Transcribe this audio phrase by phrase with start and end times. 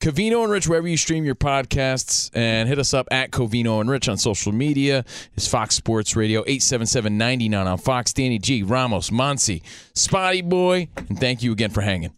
[0.00, 3.90] Covino and Rich, wherever you stream your podcasts, and hit us up at Covino and
[3.90, 5.04] Rich on social media.
[5.36, 8.12] It's Fox Sports Radio, 877-99 on Fox.
[8.12, 9.60] Danny G, Ramos, Monsi,
[9.94, 12.12] Spotty Boy, and thank you again for hanging.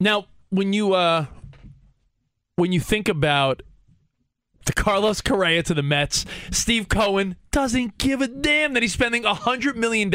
[0.00, 1.26] Now, when you uh,
[2.56, 3.62] when you think about
[4.66, 9.22] the Carlos Correa to the Mets, Steve Cohen doesn't give a damn that he's spending
[9.22, 10.12] $100 million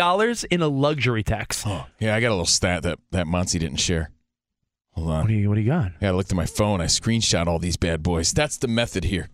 [0.51, 1.63] in a luxury tax.
[1.65, 4.11] Oh, yeah, I got a little stat that, that Monsi didn't share.
[4.93, 5.21] Hold on.
[5.21, 5.91] What do you What do you got?
[6.01, 6.81] Yeah, I looked at my phone.
[6.81, 8.31] I screenshot all these bad boys.
[8.31, 9.29] That's the method here.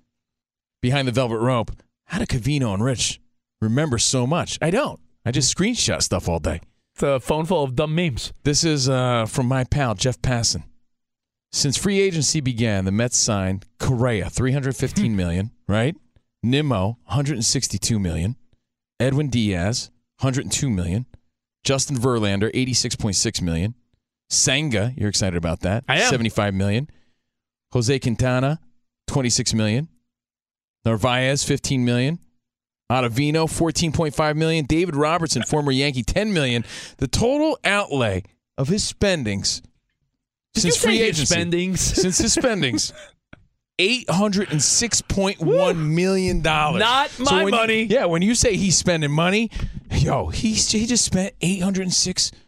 [0.81, 1.71] Behind the velvet rope.
[2.05, 3.19] How do Covino and Rich
[3.61, 4.59] remember so much?
[4.61, 4.99] I don't.
[5.25, 6.61] I just screenshot stuff all day.
[6.93, 8.31] It's a phone full of dumb memes.
[8.43, 10.63] This is uh, from my pal Jeff Passan.
[11.51, 15.95] Since free agency began, the Mets signed Correa, 315 million, right?
[16.43, 18.35] Nimmo, 162 million.
[18.99, 19.89] Edwin Diaz,
[20.19, 21.05] 102 million.
[21.63, 23.73] Justin Verlander, 86.6 million.
[24.29, 25.83] Senga, you're excited about that.
[25.87, 26.09] I am.
[26.09, 26.89] 75 million.
[27.71, 28.59] Jose Quintana,
[29.07, 29.87] 26 million.
[30.85, 32.19] Narvaez, 15 million.
[32.91, 34.65] Ottavino, 14.5 million.
[34.65, 36.63] David Robertson, former Yankee, 10 million.
[36.97, 38.23] The total outlay
[38.57, 39.61] of his spendings
[40.53, 41.25] Did since free agency.
[41.25, 41.79] Spendings?
[42.01, 42.93] Since his spendings.
[43.77, 46.79] Eight hundred and six point one million dollars.
[46.79, 47.83] Not so my money.
[47.83, 49.51] Yeah, when you say he's spending money,
[49.91, 52.44] yo, he's he just spent eight hundred and six million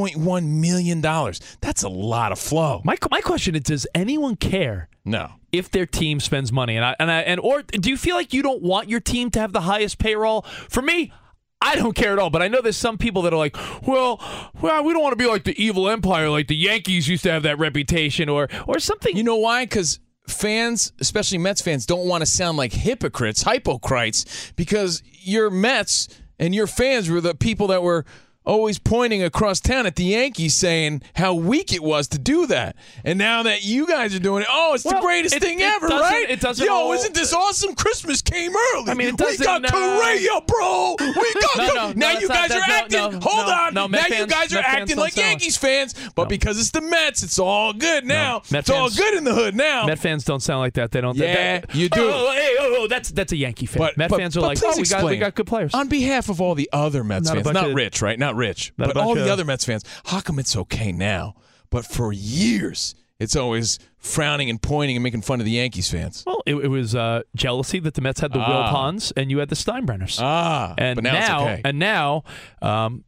[0.00, 1.00] $1.1 million.
[1.00, 2.80] That's a lot of flow.
[2.84, 4.88] My, my question is Does anyone care?
[5.04, 5.32] No.
[5.52, 8.32] If their team spends money, and I, and I, and or do you feel like
[8.32, 10.42] you don't want your team to have the highest payroll?
[10.42, 11.12] For me,
[11.60, 13.56] I don't care at all, but I know there's some people that are like,
[13.86, 14.20] well,
[14.60, 17.32] well, we don't want to be like the evil empire, like the Yankees used to
[17.32, 19.16] have that reputation, or or something.
[19.16, 19.64] You know why?
[19.64, 26.08] Because fans, especially Mets fans, don't want to sound like hypocrites, hypocrites, because your Mets
[26.38, 28.04] and your fans were the people that were
[28.46, 32.74] always pointing across town at the Yankees saying how weak it was to do that.
[33.04, 35.60] And now that you guys are doing it, oh, it's Well, the greatest it- thing
[35.60, 36.26] it ever, right?
[36.28, 37.74] it doesn't Yo, all- isn't this awesome?
[37.74, 38.90] Christmas came early.
[38.90, 39.68] I mean, it we got no.
[39.68, 40.96] Uh, Correa, bro.
[40.98, 41.06] We
[41.40, 42.98] got No, no, no, now that's you guys are acting.
[42.98, 43.74] no, hold no, on.
[43.74, 46.28] no, now Met you guys are Met acting like sound- Yankees fans, but No.
[46.28, 48.42] because it's the Mets, it's all good now.
[48.50, 49.86] Met it's all fans- good in the hood now.
[49.86, 50.90] Met fans don't sound like that.
[50.92, 51.16] They don't.
[51.16, 52.00] Yeah, that- you do.
[52.00, 53.78] Oh, oh, hey, oh, oh, that's that's a Yankee fan.
[53.80, 55.74] But, Met but- fans are like, oh, we got we got good players.
[55.74, 58.18] On behalf of all the other Mets fans, not Rich, right?
[58.32, 59.84] Not Rich, Not but bunch all the other Mets fans.
[60.06, 61.34] How come it's okay now?
[61.70, 66.24] But for years, it's always frowning and pointing and making fun of the Yankees fans.
[66.26, 68.72] Well, it, it was uh, jealousy that the Mets had the Ah.
[68.72, 70.18] Wilpons and you had the Steinbrenners.
[70.20, 71.60] Ah, and but now, it's okay.
[71.64, 72.24] and now,
[72.62, 73.04] um,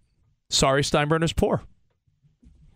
[0.51, 1.63] sorry, Steinbrenner's poor.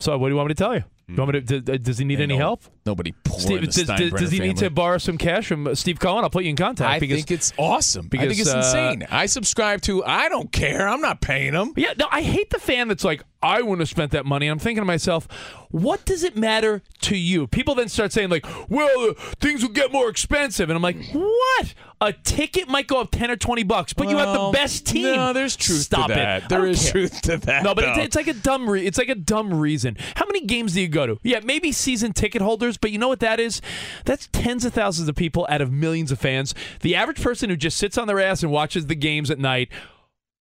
[0.00, 0.84] So what do you want me to tell you?
[1.08, 2.64] You want me to, d- d- does he need Ain't any no- help?
[2.86, 4.68] Nobody poor Steve, does, does, does he need family.
[4.68, 6.22] to borrow some cash from uh, Steve Cohen?
[6.22, 6.88] I'll put you in contact.
[6.88, 8.08] I because, think it's awesome.
[8.14, 9.06] I think it's uh, insane.
[9.10, 10.04] I subscribe to.
[10.04, 10.88] I don't care.
[10.88, 11.72] I'm not paying them.
[11.76, 14.46] Yeah, no, I hate the fan that's like, I wouldn't have spent that money.
[14.46, 15.26] I'm thinking to myself,
[15.70, 17.46] what does it matter to you?
[17.46, 20.96] People then start saying like, well, uh, things will get more expensive, and I'm like,
[21.12, 21.74] what?
[22.00, 25.16] A ticket might go up ten or twenty bucks, but you have the best team.
[25.16, 26.42] No, there's truth Stop to that.
[26.42, 26.48] It.
[26.50, 26.92] There is care.
[26.92, 27.62] truth to that.
[27.62, 28.68] No, but it's, it's like a dumb.
[28.68, 29.96] Re- it's like a dumb reason.
[30.14, 31.18] How many games do you go to?
[31.22, 33.60] Yeah, maybe season ticket holders, but you know what that is?
[34.04, 36.54] That's tens of thousands of people out of millions of fans.
[36.80, 39.68] The average person who just sits on their ass and watches the games at night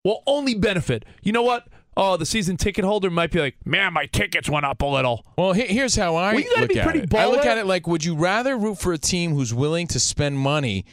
[0.03, 1.05] will only benefit.
[1.23, 1.67] You know what?
[1.97, 5.25] Oh, the season ticket holder might be like, man, my tickets went up a little.
[5.37, 7.13] Well, he- here's how I Well, look be at it.
[7.15, 9.99] I look at it like, would you rather root for a team who's willing to
[9.99, 10.85] spend money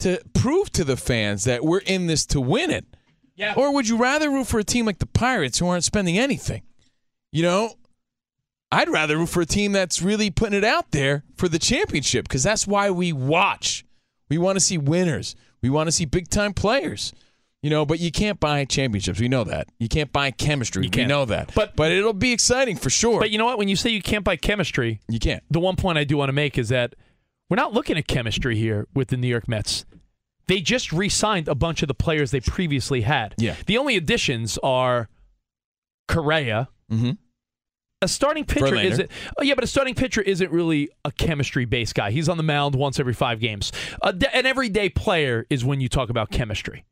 [0.00, 2.84] to prove to the fans that we're in this to win it?
[3.36, 3.54] Yeah.
[3.56, 6.62] Or would you rather root for a team like the Pirates who aren't spending anything?
[7.30, 7.74] You know,
[8.72, 12.26] I'd rather root for a team that's really putting it out there for the championship
[12.28, 13.84] because that's why we watch.
[14.28, 15.34] We want to see winners.
[15.62, 17.12] We want to see big time players.
[17.62, 19.20] You know, but you can't buy championships.
[19.20, 19.68] We know that.
[19.78, 20.82] You can't buy chemistry.
[20.84, 21.08] You can't.
[21.08, 21.52] know that.
[21.54, 23.20] But- but it'll be exciting for sure.
[23.20, 23.58] But you know what?
[23.58, 25.42] When you say you can't buy chemistry, you can't.
[25.50, 26.94] the one point I do want to make is that
[27.50, 29.84] we're not looking at chemistry here with the New York Mets.
[30.46, 33.34] They just re-signed a bunch of the players they previously had.
[33.36, 33.56] Yeah.
[33.66, 35.08] The only additions are
[36.08, 36.68] Correa.
[36.90, 37.10] Mm-hmm.
[38.02, 38.90] A starting pitcher Verlander.
[38.92, 39.10] isn't.
[39.38, 42.10] Oh yeah, but a starting pitcher isn't really a chemistry-based guy.
[42.10, 43.72] He's on the mound once every five games.
[44.02, 46.84] A, an everyday player is when you talk about chemistry.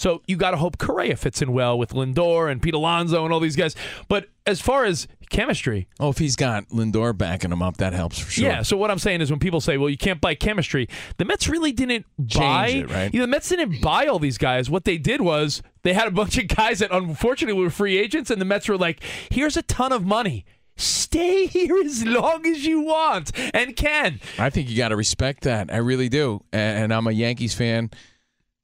[0.00, 3.34] So you got to hope Correa fits in well with Lindor and Pete Alonso and
[3.34, 3.76] all these guys.
[4.08, 8.18] But as far as chemistry, Oh, if he's got Lindor backing him up, that helps
[8.18, 8.44] for sure.
[8.48, 8.62] yeah.
[8.62, 10.88] So what I'm saying is, when people say, "Well, you can't buy chemistry,"
[11.18, 12.68] the Mets really didn't buy.
[12.68, 13.12] it, right?
[13.12, 14.70] You know, the Mets didn't buy all these guys.
[14.70, 18.30] What they did was they had a bunch of guys that unfortunately were free agents,
[18.30, 20.46] and the Mets were like, "Here's a ton of money.
[20.76, 25.42] Stay here as long as you want and can." I think you got to respect
[25.42, 25.70] that.
[25.70, 26.42] I really do.
[26.54, 27.90] And, and I'm a Yankees fan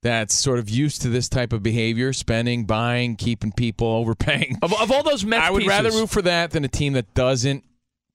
[0.06, 4.58] that's sort of used to this type of behavior spending, buying, keeping people, overpaying.
[4.62, 6.68] Of, of all those Mets, pieces, I would pieces, rather root for that than a
[6.68, 7.64] team that doesn't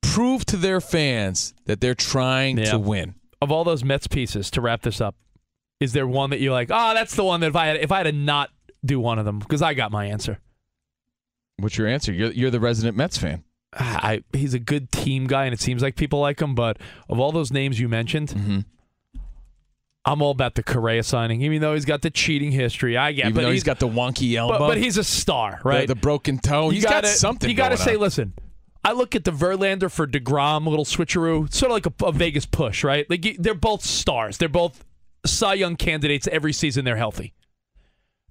[0.02, 2.72] prove to their fans that they're trying Yeah.
[2.72, 3.16] to win.
[3.42, 5.16] of all those Mets pieces to wrap this up.
[5.80, 7.92] Is there one that you're like, "Oh, that's the one that if I had if
[7.92, 8.52] I had to not
[8.86, 10.40] do one of them because I got my answer."
[11.58, 12.12] What's your answer?
[12.14, 13.44] You're, you're the resident Mets fan.
[13.74, 16.56] I, he's a good team guy, and it seems like people like him.
[16.56, 16.78] But
[17.10, 18.60] of all those names you mentioned, Mm-hmm.
[20.04, 22.98] I'm all about the Correa signing, even though he's got the cheating history.
[22.98, 25.60] I get, Even but though he's got the wonky elbow, but, but he's a star,
[25.64, 25.88] right?
[25.88, 26.70] the, broken toe.
[26.70, 27.50] you He's gotta, got something.
[27.50, 28.02] You got to say, on.
[28.02, 28.34] listen.
[28.84, 32.48] I look at the Verlander for Degrom, little switcheroo, sort of like a, a Vegas
[32.48, 33.08] push, right?
[33.12, 34.38] Like they're both stars.
[34.40, 34.84] They're both
[35.24, 36.84] Cy Young candidates every season.
[36.84, 37.34] They're healthy.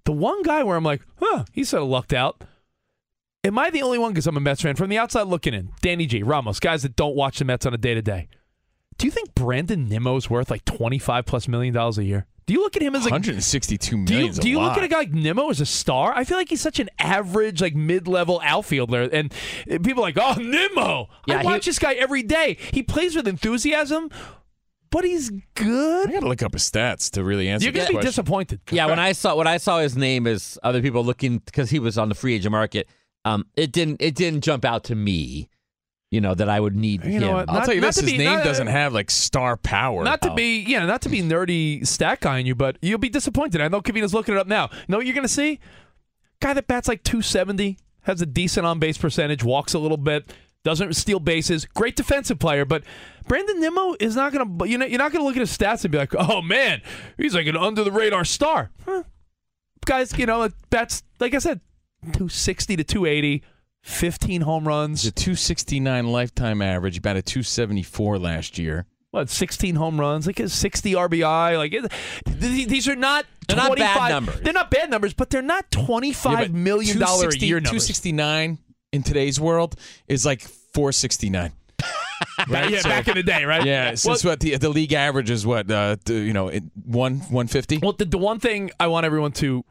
[0.06, 2.42] The one guy where I'm like, huh, he's sort of lucked out.
[3.44, 4.10] Am I the only one?
[4.10, 4.74] Because I'm a Mets fan.
[4.74, 7.72] From the outside looking in, Danny G, Ramos, guys that don't watch the Mets on
[7.72, 8.28] a day to day.
[9.00, 12.26] Do you think Brandon Nimmo's worth like 25 plus million dollars a year?
[12.44, 14.88] Do you look at him as like 162 do you, do you look at a
[14.88, 16.12] guy like Nimmo as a star?
[16.14, 19.32] I feel like he's such an average, like mid-level outfielder, and
[19.66, 21.08] people are like, oh, Nimmo.
[21.26, 22.58] Yeah, I he- watch this guy every day.
[22.74, 24.10] He plays with enthusiasm,
[24.90, 26.08] but he's good.
[26.08, 27.64] I got to look up his stats to really answer.
[27.64, 27.74] That.
[27.74, 28.08] You're gonna be question.
[28.08, 28.60] disappointed.
[28.70, 31.78] Yeah, when I saw when I saw his name as other people looking because he
[31.78, 32.88] was on the free agent market,
[33.24, 35.48] um, it didn't it didn't jump out to me,
[36.10, 37.20] you know, that I would need You him.
[37.22, 37.48] know what?
[37.48, 40.02] I'll Not- tell you this: his be- name not- doesn't uh, have like star power.
[40.04, 40.34] Not to Oh.
[40.34, 43.60] be, yeah, not to be nerdy stat guy on you, but you'll be disappointed.
[43.60, 44.70] I know Covino's looking it up now.
[44.88, 45.60] Know what you're going to see?
[46.40, 50.32] Guy that bats like 270, has a decent on base percentage, walks a little bit,
[50.64, 51.64] doesn't steal bases.
[51.66, 52.82] Great defensive player, but
[53.28, 54.68] Brandon Nimmo is not going to.
[54.68, 56.82] You know, you're not going to look at his stats and be like, "Oh man,
[57.18, 59.04] he's like an under the radar star." Huh.
[59.86, 61.60] Guys, you know, bats like I said,
[62.02, 63.42] 260 to 280,
[63.82, 65.04] 15 home runs.
[65.06, 66.98] A 269 lifetime average.
[66.98, 68.86] about a 274 last year.
[69.10, 71.90] what 16 home runs like a 60 RBI like it,
[72.40, 74.40] th- these are not They're not bad numbers.
[74.40, 77.86] They're not bad numbers but they're not Yeah, twenty-five but million dollar a year numbers
[77.86, 78.58] 269
[78.92, 79.74] in today's world
[80.06, 81.52] is like 469.
[82.48, 82.70] right?
[82.70, 85.70] yeah back in the day right Yeah, since what the the league average is what
[85.70, 86.50] uh you know
[86.84, 87.78] one 150.
[87.82, 89.64] well the, the one thing I want everyone to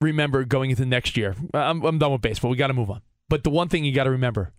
[0.00, 3.00] remember going into next year I'm, I'm done with baseball we got to move on
[3.28, 4.52] but the one thing you got to remember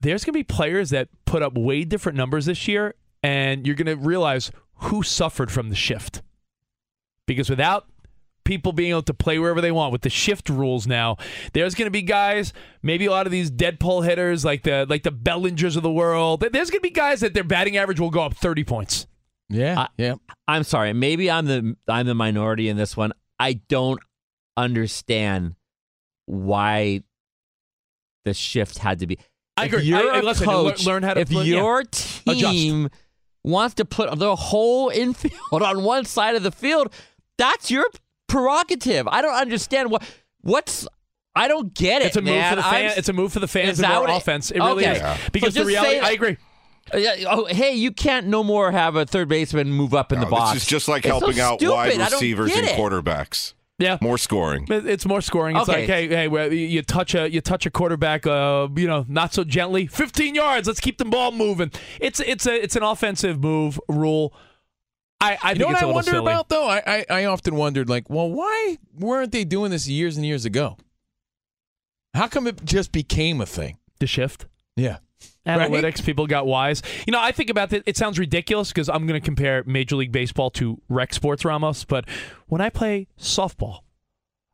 [0.00, 3.76] there's going to be players that put up way different numbers this year and you're
[3.76, 6.22] going to realize who suffered from the shift
[7.26, 7.86] because without
[8.44, 11.16] people being able to play wherever they want with the shift rules now
[11.52, 14.84] there's going to be guys maybe a lot of these dead pull hitters like the
[14.88, 18.00] like the bellingers of the world there's going to be guys that their batting average
[18.00, 19.06] will go up 30 points
[19.48, 20.14] Yeah, I- yeah.
[20.48, 23.12] I'm sorry, maybe I'm the I'm the minority in this one.
[23.38, 24.00] I don't
[24.56, 25.54] understand
[26.26, 27.02] why
[28.24, 29.18] the shift had to be.
[29.56, 29.84] I if agree.
[29.84, 31.54] you're I- I- a listen, coach, learn how to if learn- yeah.
[31.56, 32.40] your Adjust.
[32.40, 32.88] team
[33.44, 36.92] wants to put the whole infield on one side of the field,
[37.38, 37.84] that's your
[38.28, 39.06] prerogative.
[39.08, 40.02] I don't understand what
[40.40, 40.86] what's.
[41.34, 42.06] I don't get it.
[42.08, 42.50] It's a move man.
[42.50, 42.74] for the fan.
[42.90, 44.50] I'm- it's a move for the fans and that more it- offense.
[44.50, 44.92] It really Okay.
[44.92, 45.16] is Yeah.
[45.32, 45.92] because So the reality.
[45.92, 46.36] say- I agree.
[46.94, 50.26] Yeah, oh, hey, you can't no more have a third baseman move up in the
[50.26, 50.54] box.
[50.54, 51.72] This is just like It's so helping out stupid.
[51.72, 52.76] wide receivers and it.
[52.76, 53.54] quarterbacks.
[53.78, 53.98] Yeah.
[54.00, 54.66] More scoring.
[54.68, 55.56] It's more scoring.
[55.56, 55.80] It's Okay.
[55.80, 59.04] like, hey, hey, well, you- you touch a you touch a quarterback, uh, you know,
[59.08, 59.86] not so gently.
[59.86, 60.68] Fifteen yards.
[60.68, 61.72] Let's keep the ball moving.
[62.00, 64.32] It's it's a it's an offensive move rule.
[65.20, 66.32] I I You know what it's a I little wonder silly.
[66.32, 66.68] about though?
[66.68, 70.44] I, I I often wondered like, well, why weren't they doing this years and years
[70.44, 70.76] ago?
[72.14, 73.78] How come it just became a thing?
[74.00, 74.46] the shift.
[74.76, 74.98] Yeah.
[75.46, 75.70] Right?
[75.70, 76.04] analytics.
[76.04, 76.82] People got wise.
[77.06, 77.82] You know, I think about it.
[77.86, 81.84] It sounds ridiculous because I'm going to compare Major League Baseball to rec sports, Ramos.
[81.84, 82.08] But
[82.46, 83.80] when I play softball,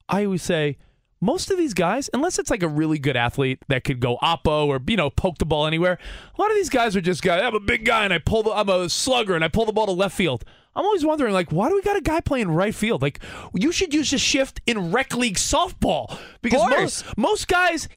[0.08, 0.78] I always say
[1.20, 4.66] most of these guys, unless it's like a really good athlete that could go oppo
[4.66, 5.98] or you know poke the ball anywhere,
[6.36, 7.42] a lot of these guys are just guys.
[7.42, 8.52] I'm a big guy and I pull the.
[8.52, 10.44] I'm a slugger and I pull the ball to left field.
[10.76, 13.02] I'm always wondering, like, why do we got a guy playing right field?
[13.02, 13.18] Like,
[13.52, 17.88] you should use a shift in rec league softball because most most guys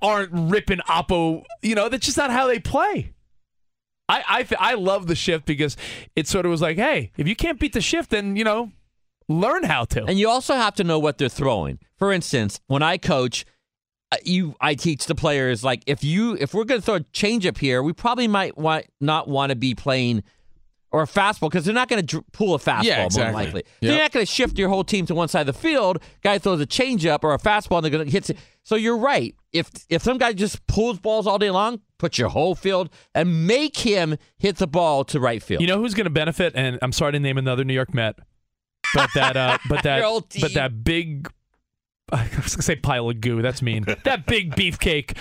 [0.00, 1.44] aren't ripping oppo.
[1.62, 3.12] You know, that's just not how they play.
[4.08, 5.76] I I th- I love the shift because
[6.16, 8.72] it sort of was like, hey, if you can't beat the shift, then you know,
[9.28, 10.04] learn how to.
[10.04, 11.78] And you also have to know what they're throwing.
[11.98, 13.44] For instance, when I coach,
[14.10, 17.00] uh, you I teach the players like if you if we're going to throw a
[17.00, 20.22] changeup here, we probably might want not want to be playing
[20.90, 23.24] or a fastball because they're not going to dr- pull a fastball Yeah, more exactly.
[23.24, 23.62] than likely.
[23.80, 23.90] Yep.
[23.90, 26.02] They're not going to shift your whole team to one side of the field.
[26.22, 28.28] Guy throws a changeup or a fastball and they're going to hit.
[28.28, 28.36] it.
[28.62, 29.34] So you're right.
[29.52, 33.46] If if some guy just pulls balls all day long, put your whole field and
[33.46, 35.60] make him hit the ball to right field.
[35.60, 36.52] You know who's going to benefit?
[36.56, 38.16] And I'm sorry to name another New York Met,
[38.94, 41.30] but that uh, but that Your old but that big.
[42.12, 43.40] I was gonna say pile of goo.
[43.40, 43.84] That's mean.
[44.04, 45.16] that big beefcake,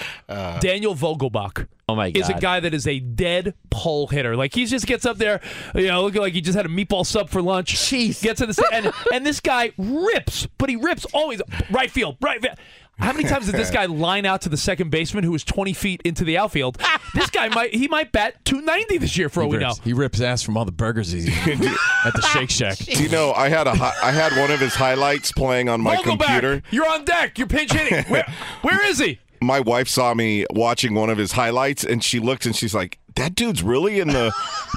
[0.60, 1.68] Daniel Vogelbach.
[1.88, 2.20] oh my god!
[2.20, 4.36] is a guy that is a dead pull hitter.
[4.36, 5.40] Like he just gets up there,
[5.74, 7.76] you know, looking like he just had a meatball sub for lunch.
[7.76, 8.22] Jeez.
[8.22, 12.42] Gets in the and and this guy rips, but he rips always right field, right.
[12.42, 12.58] field.
[13.02, 15.74] How many times did this guy line out to the second baseman who was 20
[15.74, 16.78] feet into the outfield?
[17.16, 19.74] this guy might he might bat 290 this year for all He we know.
[19.84, 21.68] he rips ass from all the burgers he's eating
[22.06, 22.78] at the Shake Shack.
[22.78, 25.82] Do you know I had a hi- I had one of his highlights playing on
[25.82, 26.62] my Vogelbach, computer.
[26.72, 27.38] You're on deck.
[27.38, 28.04] You're pinch hitting.
[28.12, 28.26] Where,
[28.62, 29.20] where is he?
[29.42, 33.00] My wife saw me watching one of his highlights, and she looked and she's like,
[33.16, 34.32] "That dude's really in the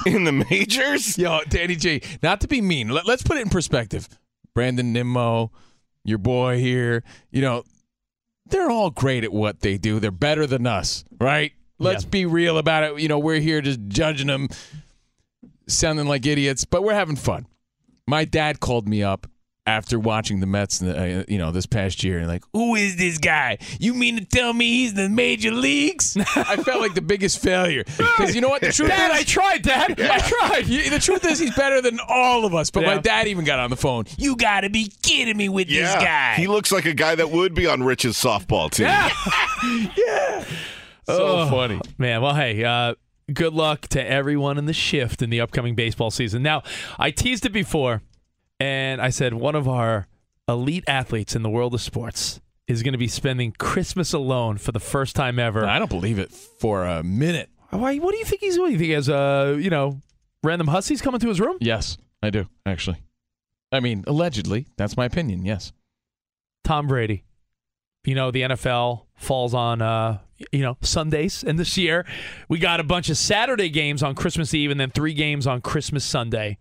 [0.07, 3.49] in the majors." Yo, Danny G, not to be mean, let, us put it in
[3.49, 4.07] perspective.
[4.55, 5.51] Brandon Nimmo,
[6.03, 7.63] your boy here, you know,
[8.47, 9.99] they're all great at what they do.
[9.99, 11.53] They're better than us, right?
[11.79, 12.09] Let's Yeah.
[12.09, 12.99] be real about it.
[12.99, 14.49] You know, we're here just judging them,
[15.67, 17.47] sounding like idiots, but we're having fun.
[18.07, 19.27] My dad called me up
[19.67, 23.17] after watching the Mets, uh, you know, this past year, and like, who is this
[23.17, 23.57] guy?
[23.79, 26.15] You mean to tell me he's in the major leagues?
[26.35, 28.61] I felt like the biggest failure because you know what?
[28.61, 29.99] The truth Dad, is, I tried, Dad.
[29.99, 30.65] I tried.
[30.65, 32.69] The truth is, he's better than all of us.
[32.69, 34.05] But my dad even got on the phone.
[34.17, 36.35] You got to be kidding me with this guy.
[36.35, 38.85] he looks like a guy that would be on Rich's softball team.
[39.97, 40.43] Yeah.
[41.05, 41.79] So Oh, funny.
[41.97, 42.95] Man, well, hey, uh,
[43.33, 46.43] good luck to everyone in the shift in the upcoming baseball season.
[46.43, 46.63] Now,
[46.99, 48.01] I teased it before,
[48.59, 50.07] and I said one of our
[50.47, 54.71] elite athletes in the world of sports is going to be spending Christmas alone for
[54.71, 55.65] the first time ever.
[55.65, 57.49] I don't believe it for a minute.
[57.69, 57.97] Why?
[57.97, 58.71] What do you think he's doing?
[58.71, 60.01] You think he has, uh, you know,
[60.43, 61.57] random hussies coming to his room?
[61.59, 63.01] Yes, I do actually.
[63.71, 64.67] I mean, allegedly.
[64.77, 65.45] That's my opinion.
[65.45, 65.73] Yes.
[66.63, 67.23] Tom Brady.
[68.05, 70.19] You know, the NFL falls on uh,
[70.51, 72.05] you know, Sundays and this year
[72.49, 75.61] we got a bunch of Saturday games on Christmas Eve and then three games on
[75.61, 76.57] Christmas Sunday.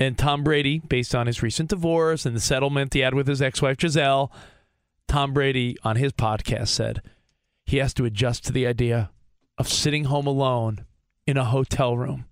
[0.00, 3.42] And Tom Brady, based on his recent divorce and the settlement he had with his
[3.42, 4.32] ex-wife Gisele,
[5.06, 7.02] Tom Brady on his podcast said
[7.66, 9.10] he has to adjust to the idea
[9.58, 10.86] of sitting home alone
[11.26, 12.24] in a hotel room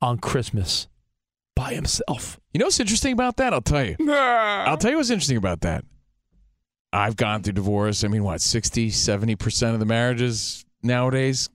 [0.00, 0.88] on Christmas
[1.54, 2.40] by himself.
[2.54, 3.52] You know what's interesting about that?
[3.52, 3.96] I'll tell you.
[4.10, 5.84] I'll tell you what's interesting about that.
[6.90, 8.02] I've gone through divorce.
[8.02, 11.50] I mean, what, 60, 70% of the marriages nowadays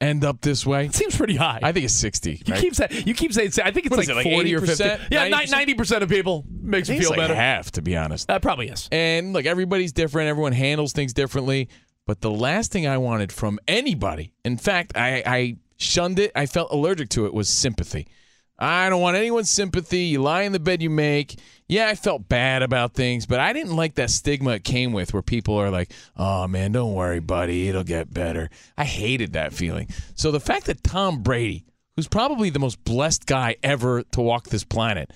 [0.00, 0.86] end up this way?
[0.86, 1.60] It seems pretty high.
[1.62, 2.42] I think it's 60.
[2.46, 2.60] You right?
[2.60, 4.84] keep saying you keep saying I think it's like, it, like 40 or 50.
[4.84, 5.08] 80%?
[5.10, 5.50] Yeah, 90%?
[5.50, 7.34] ninety percent of people makes me feel like better.
[7.34, 8.28] half, to be honest.
[8.28, 8.88] That probably is.
[8.92, 10.28] And look, everybody's different.
[10.28, 11.68] Everyone handles things differently.
[12.06, 16.30] But the last thing I wanted from anybody, in fact, I, I shunned it.
[16.36, 17.34] I felt allergic to it.
[17.34, 18.06] Was sympathy.
[18.58, 20.04] I don't want anyone's sympathy.
[20.04, 21.38] You lie in the bed you make.
[21.68, 25.12] Yeah, I felt bad about things, but I didn't like that stigma it came with
[25.12, 27.68] where people are like, oh man, don't worry, buddy.
[27.68, 28.50] It'll get better.
[28.78, 29.88] I hated that feeling.
[30.14, 31.64] So the fact that Tom Brady,
[31.96, 35.12] who's probably the most blessed guy ever to walk this planet,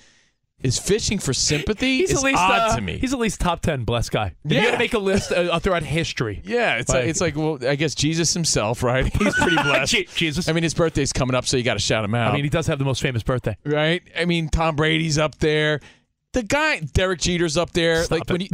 [0.59, 2.99] is fishing for sympathy He's is at least odd uh, to me.
[2.99, 4.35] He's at least top ten blessed guy.
[4.45, 6.43] If you got to make a list uh, throughout history.
[6.45, 9.07] yeah, it's Like- like, it's like well, I guess Jesus himself, right?
[9.17, 9.95] He's pretty blessed.
[10.17, 10.49] Jesus.
[10.49, 12.33] I mean, his birthday's coming up, so you got to shout him out.
[12.33, 13.57] I mean, he does have the most famous birthday.
[13.65, 14.03] right?
[14.19, 15.81] I mean, Tom Brady's up there.
[16.33, 18.05] The guy, Derek Jeter's up there.
[18.05, 18.31] Stop like it.
[18.31, 18.49] when he,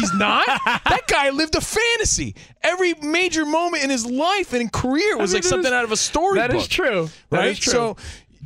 [0.00, 0.44] he's not.
[0.64, 2.34] that guy lived a fantasy.
[2.62, 5.84] Every major moment in his life and career was I mean, like something is- out
[5.84, 6.50] of a storybook.
[6.50, 7.08] That is true.
[7.30, 7.50] That right?
[7.50, 7.72] is true.
[7.72, 7.96] So,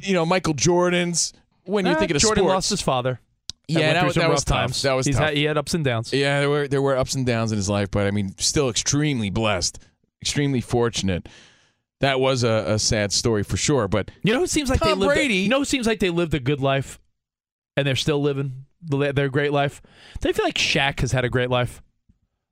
[0.01, 1.33] you know, Michael Jordan's.
[1.65, 3.21] When you Uh, think of Jordan sports, lost his father.
[3.69, 4.59] Yeah, that was- that was tough.
[4.59, 4.83] times.
[4.83, 5.07] That was.
[5.07, 6.13] Had, he had ups and downs.
[6.13, 8.69] Yeah, there were there were ups and downs in his life, but I mean, still
[8.69, 9.79] extremely blessed,
[10.21, 11.27] extremely fortunate.
[12.01, 13.89] That was a, a sad story for sure.
[13.89, 15.15] But You know who seems like Tom they lived.
[15.15, 16.99] Brady- A, you know who seems like they lived a good life,
[17.79, 19.83] and they're still living their great life.
[20.21, 21.81] They feel like Shaq has had a great life.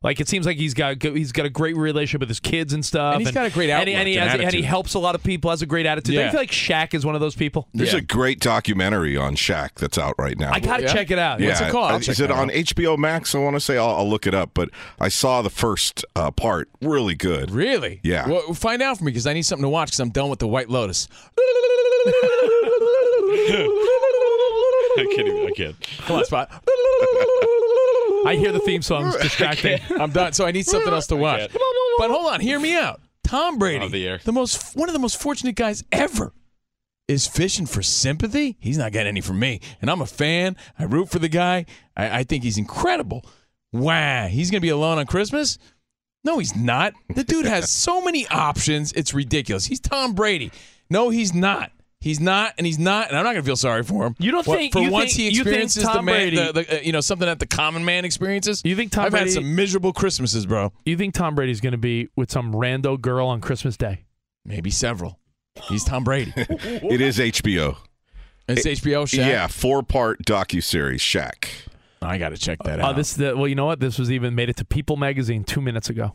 [0.05, 2.85] Like it seems like he's got he's got a great relationship with his kids and
[2.85, 3.15] stuff.
[3.15, 4.99] And he's got a great and he, and he, has, and and he helps a
[4.99, 5.51] lot of people.
[5.51, 6.17] Has a great attitude.
[6.17, 6.27] Yeah.
[6.27, 7.69] I feel like Shaq is one of those people.
[7.73, 8.01] There's Yeah.
[8.01, 10.51] a great documentary on Shaq that's out right now.
[10.53, 10.93] I gotta Yeah.
[10.93, 11.39] check it out.
[11.39, 11.93] yeah, What's it called?
[11.93, 12.57] I'll is it on out.
[12.57, 13.33] HBO Max?
[13.33, 16.33] I want to say I'll, I'll look it up, but I saw the first uh,
[16.33, 16.69] part.
[16.81, 17.53] Really good.
[17.53, 18.27] really, Yeah.
[18.27, 20.41] Well, find out for me because I need something to watch because I'm done with
[20.41, 21.07] the White Lotus.
[24.99, 25.29] I can't.
[25.29, 25.77] Even, I can't.
[26.07, 26.51] Come on, Spot.
[28.25, 29.81] I hear the theme songs distracting.
[29.99, 30.33] I'm done.
[30.33, 31.51] So I need something else to watch.
[31.99, 33.01] But hold on, hear me out.
[33.25, 36.33] Tom Brady, of the most one of the most fortunate guys ever,
[37.09, 38.57] is fishing for sympathy.
[38.61, 40.57] He's not getting any from me, and I'm a fan.
[40.79, 41.67] I root for the guy.
[41.97, 43.25] I, I think he's incredible.
[43.73, 45.59] Wow, he's gonna be alone on Christmas.
[46.25, 46.93] No, he's not.
[47.15, 48.93] The dude has so many options.
[48.93, 49.65] It's ridiculous.
[49.67, 50.53] He's Tom Brady.
[50.89, 51.73] No, he's not.
[52.03, 54.17] He's not, and he's not, and I'm not gonna feel sorry for him.
[54.19, 56.15] You don't What- think- for you once think- he you think experiences the Tom man,
[56.15, 58.61] Brady- the, the, uh, you know, something that the common man experiences.
[58.65, 59.27] You think Tom I've Brady?
[59.27, 60.73] had some miserable Christmases, bro.
[60.85, 64.05] you think Tom Brady's going to be with some rando girl on Christmas Day?
[64.45, 65.19] Maybe several.
[65.69, 66.33] He's Tom Brady.
[66.37, 67.77] It is HBO.
[68.49, 69.05] It's HBO.
[69.05, 69.19] Shaq?
[69.19, 71.01] Yeah, four part docu series.
[71.01, 71.45] Shaq.
[72.03, 72.97] I got to check that Uh, out.
[72.97, 73.79] this the well, you know what?
[73.79, 76.15] This was even made it to People magazine two minutes ago.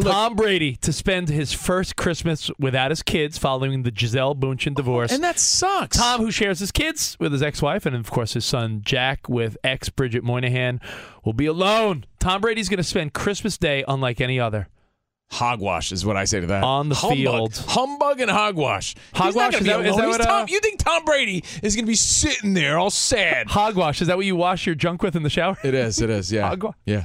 [0.00, 5.12] Tom Brady to spend his first Christmas without his kids following the Gisele Bündchen divorce.
[5.12, 5.96] and that sucks.
[5.98, 9.56] Tom, who shares his kids with his ex-wife and of course his son Jack with
[9.62, 10.80] ex Bridget Moynahan,
[11.24, 12.04] will be alone.
[12.18, 14.68] Tom Brady's going to spend Christmas Day unlike any other.
[15.30, 16.64] hogwash is what I say to that.
[16.64, 17.16] On the Humbug.
[17.18, 17.64] field.
[17.68, 18.94] Humbug and hogwash.
[19.14, 21.84] Hogwash, gonna is that- is that what, uh, Tom, you think Tom Brady is going
[21.84, 23.48] to be sitting there all sad?
[23.48, 25.56] Hogwash, is that what you wash your junk with in the shower?
[25.62, 26.00] It is.
[26.00, 26.32] It is.
[26.32, 26.48] Yeah.
[26.48, 26.74] Hogwash.
[26.86, 27.04] Yeah.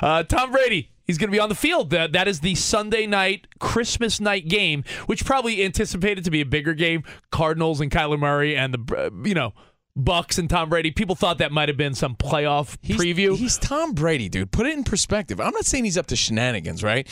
[0.00, 1.90] Uh, Tom Brady, he's going to be on the field.
[1.90, 6.46] That, that is the Sunday night, Christmas night game, which probably anticipated to be a
[6.46, 7.02] bigger game.
[7.32, 9.52] Cardinals and Kyler Murray and the, uh, you know,
[9.98, 10.92] Bucs and Tom Brady.
[10.92, 13.36] People thought that might have been some playoff He's, preview.
[13.36, 14.52] He's Tom Brady, dude.
[14.52, 15.40] Put it in perspective.
[15.40, 17.08] I'm not saying he's up to shenanigans, right?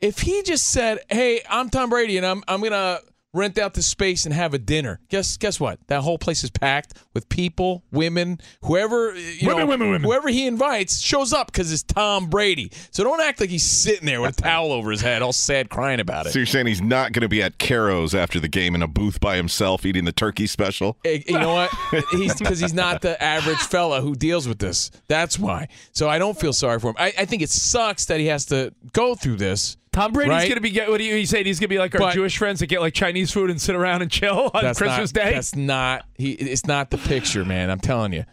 [0.00, 2.98] If he just said, "Hey, I'm Tom Brady, and I'm I'm gonna
[3.34, 5.78] rent out the space and have a dinner," guess guess what?
[5.88, 10.02] That whole place is packed with people, women, whoever you Women, know, women, women.
[10.04, 12.70] whoever he invites shows up because it's Tom Brady.
[12.90, 15.68] So don't act like he's sitting there with a towel over his head, all sad,
[15.68, 16.32] crying about it.
[16.32, 18.88] So you're saying he's not going to be at Caro's after the game in a
[18.88, 20.96] booth by himself eating the turkey special?
[21.04, 21.70] Eh, You know what?
[22.12, 24.90] He's because he's not the average fella who deals with this.
[25.08, 25.68] That's why.
[25.92, 26.96] So I don't feel sorry for him.
[26.98, 29.76] I, I think it sucks that he has to go through this.
[29.94, 30.48] Tom Brady's Right?
[30.48, 31.44] going to be, get, what do you, you say?
[31.44, 33.60] He's going to be like our But- Jewish friends that get like Chinese food and
[33.60, 35.34] sit around and chill on That's Christmas not, Day?
[35.34, 36.32] That's not he.
[36.32, 37.70] It's not the picture, man.
[37.70, 38.24] I'm telling you,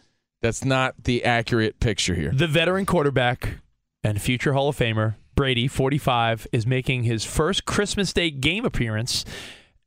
[0.41, 2.31] that's not the accurate picture here.
[2.33, 3.59] The veteran quarterback
[4.03, 9.23] and future Hall of Famer, Brady, 45, is making his first Christmas Day game appearance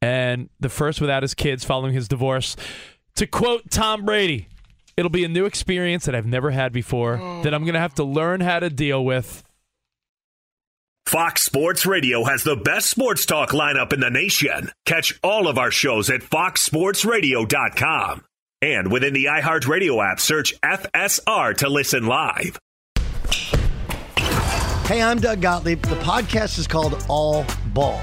[0.00, 2.56] and the first without his kids following his divorce.
[3.16, 4.48] To quote Tom Brady,
[4.96, 7.94] it'll be a new experience that I've never had before that I'm going to have
[7.94, 9.43] to learn how to deal with.
[11.14, 14.72] Fox Sports Radio has the best sports talk lineup in the nation.
[14.84, 18.24] Catch all of our shows at foxsportsradio.com.
[18.60, 22.58] And within the iHeartRadio app, search FSR to listen live.
[24.88, 25.82] Hey, I'm Doug Gottlieb.
[25.82, 28.02] The podcast is called All Ball.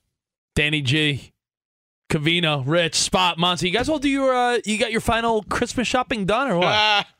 [0.55, 1.31] Danny G,
[2.09, 3.67] Covino, Rich, Spot, Monty.
[3.67, 7.05] You guys all do your uh, you got your final Christmas shopping done or what?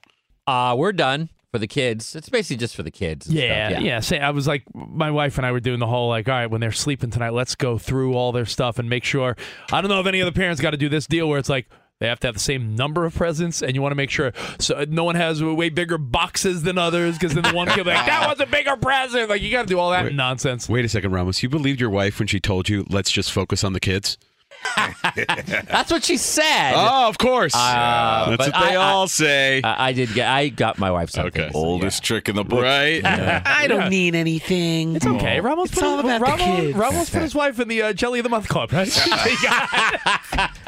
[0.48, 2.16] Uh, we're done for the kids.
[2.16, 3.28] It's basically just for the kids.
[3.28, 4.00] and Yeah, stuff, yeah.
[4.00, 6.48] Say, I was like, my wife and I were doing the whole like, all right,
[6.48, 9.38] when they're sleeping tonight, let's go through all their stuff and make sure.
[9.72, 11.70] I don't know if any other parents got to do this deal where it's like
[12.02, 14.34] they have to have the same number of presents, and you want to make sure
[14.60, 18.08] so no one has way bigger boxes than others because then the one kid like
[18.08, 19.30] that was a bigger present.
[19.30, 20.16] Like you got to do all that Wait.
[20.16, 20.68] nonsense.
[20.68, 21.44] Wait a second, Ramos.
[21.44, 24.18] You believed your wife when she told you, let's just focus on the kids?
[25.16, 26.74] That's what she said.
[26.76, 27.54] Oh, of course.
[27.56, 29.62] Uh, That's what they I- I- all say.
[29.64, 30.28] I, I did get.
[30.30, 31.42] I got my wife something.
[31.42, 31.52] Okay.
[31.54, 32.62] Oldest trick in the book.
[32.64, 33.02] Right?
[33.06, 34.96] I don't need anything.
[34.96, 35.40] It's okay.
[35.40, 36.78] Ramos, It's put all his, about the kids.
[36.78, 38.90] Ramos put his wife in the uh, Jelly of the Month club, right?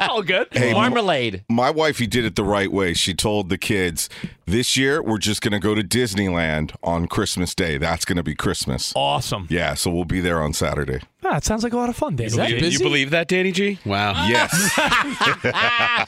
[0.00, 0.48] all good.
[0.52, 1.44] Hey, Marmalade.
[1.48, 2.94] My wifey did it the right way.
[2.94, 4.08] She told the kids,
[4.46, 7.78] this year we're just going to go to Disneyland on Christmas Day.
[7.78, 8.92] That's going to be Christmas.
[8.94, 9.46] Awesome.
[9.50, 11.00] Yeah, so we'll be there on Saturday.
[11.24, 12.32] Ah, it sounds like a lot of fun, Danny.
[12.50, 13.78] You, you believe that, Danny G?
[13.84, 14.26] Wow.
[14.28, 14.50] Yes.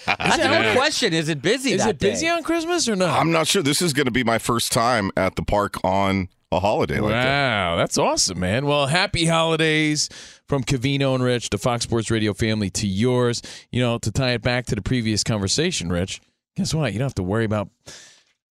[0.07, 1.13] That's a good question.
[1.13, 1.73] Is it busy?
[1.73, 2.33] Is that it busy day?
[2.33, 3.19] on Christmas or not?
[3.19, 3.63] I'm not sure.
[3.63, 7.13] This is going to be my first time at the park on a holiday like
[7.13, 7.25] that.
[7.25, 8.67] Wow, that's awesome, man.
[8.67, 10.09] Well, happy holidays
[10.47, 13.43] from Covino and Rich, the Fox Sports Radio family, to yours.
[13.71, 16.21] You know, to tie it back to the previous conversation, Rich,
[16.57, 16.93] guess what?
[16.93, 17.69] You don't have to worry about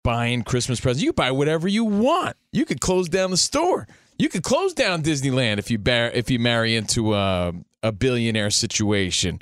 [0.02, 1.04] buying Christmas presents.
[1.04, 2.36] You buy whatever you want.
[2.52, 3.86] You could close down the store.
[4.18, 8.50] You could close down Disneyland if you bar- if you marry into a, a billionaire
[8.50, 9.40] situation.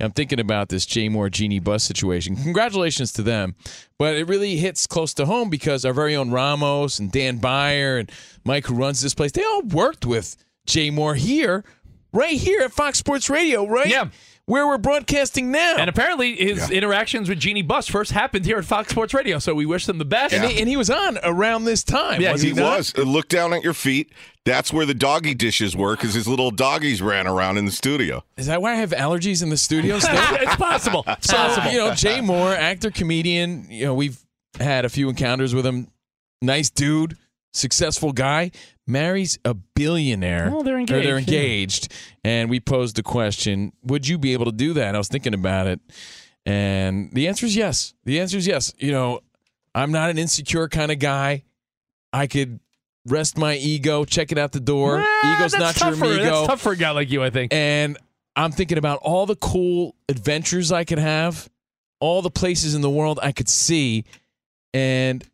[0.00, 2.36] I'm thinking about this Jay Mohr Jeanie Buss situation.
[2.36, 3.56] Congratulations to them.
[3.98, 7.98] But it really hits close to home because our very own Ramos and Dan Byer
[7.98, 8.12] and
[8.44, 11.64] Mike, who runs this place, they all worked with Jay Mohr here,
[12.12, 13.88] right here at Fox Sports Radio, right?
[13.88, 14.08] Yeah.
[14.48, 15.76] Where we're broadcasting now.
[15.76, 19.54] And apparently, his interactions with Jeanie Buss first happened here at Fox Sports Radio, so
[19.54, 20.32] we wish them the best.
[20.32, 22.22] and, he, and he was on around this time.
[22.22, 22.96] Yeah, was he he, was.
[22.96, 24.10] Look down at your feet.
[24.46, 28.24] That's where the doggy dishes were because his little doggies ran around in the studio.
[28.38, 30.14] Is that why I have allergies in the studio still?
[30.16, 31.04] it's possible.
[31.06, 31.70] It's So, possible.
[31.70, 34.18] you know, Jay Mohr, actor, comedian, you know, we've
[34.58, 35.88] had a few encounters with him.
[36.40, 37.18] Nice dude,
[37.58, 38.50] successful guy,
[38.86, 40.50] marries a billionaire.
[40.52, 41.18] Oh, they're Or engaged, they're yeah.
[41.18, 41.92] engaged.
[42.24, 44.94] And we posed the question, would you be able to do that?
[44.94, 45.80] I was thinking about it.
[46.46, 47.92] And the answer is yes.
[48.04, 48.72] The answer is yes.
[48.78, 49.20] You know,
[49.74, 51.44] I'm not an insecure kind of guy.
[52.12, 52.60] I could
[53.06, 55.02] rest my ego, check it out the door.
[55.04, 56.22] Ah, Ego's not tough your ego.
[56.24, 57.52] That's tough for a guy like you, I think.
[57.52, 57.98] And
[58.36, 61.48] I'm thinking about all the cool adventures I could have,
[62.00, 64.04] all the places in the world I could see,
[64.72, 65.24] and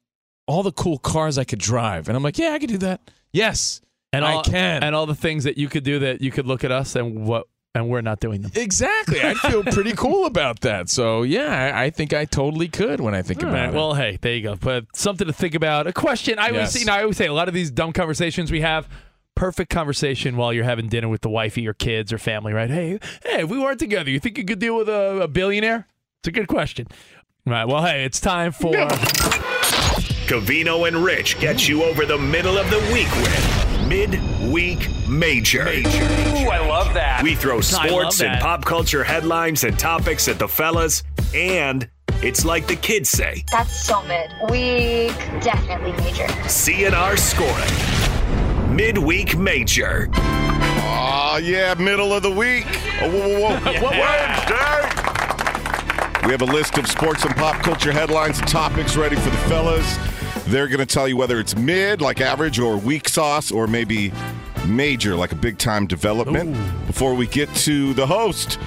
[0.47, 2.09] all the cool cars I could drive.
[2.09, 3.01] And I'm like, yeah, I could do that.
[3.33, 3.81] Yes,
[4.13, 4.83] and I can.
[4.85, 7.27] And all the things that you could do that you could look at us and
[7.27, 8.53] what and we're not doing them.
[8.55, 9.21] Exactly.
[9.21, 10.89] I feel pretty cool about that.
[10.89, 13.75] So yeah, I, I think I totally could when I think All about right, it.
[13.75, 14.55] Well, hey, there you go.
[14.55, 15.89] But something to think about.
[15.89, 16.39] A question.
[16.39, 16.81] I always, Yes.
[16.81, 18.89] you know, I always say a lot of these dumb conversations we have.
[19.35, 22.71] Perfect conversation while you're having dinner with the wifey or kids or family, right?
[22.71, 25.89] Hey, hey, if we weren't together, you think you could deal with a, a billionaire?
[26.21, 26.87] It's a good question.
[27.45, 27.65] All right.
[27.65, 28.71] Well, hey, it's time for.
[30.25, 35.69] Covino and Rich get you over the middle of the week with Midweek Major.
[35.69, 37.21] Ooh, I love that.
[37.23, 41.03] We throw sports and pop culture headlines and topics at the fellas,
[41.35, 41.89] and
[42.23, 44.31] it's like the kids say That's so mid.
[44.51, 46.27] Week definitely major.
[46.49, 48.75] CNR scoring.
[48.75, 50.09] Midweek Major.
[50.17, 52.65] Oh, yeah, middle of the week.
[53.03, 53.91] Oh, whoa, whoa, whoa.
[53.91, 55.04] Wednesday.
[56.25, 59.37] We have a list of sports and pop culture headlines and topics ready for the
[59.49, 59.99] fellas.
[60.47, 64.11] They're going to tell you whether it's mid, like average, or weak sauce, or maybe
[64.67, 66.55] major, like a big time development.
[66.87, 68.59] Before we get to the host,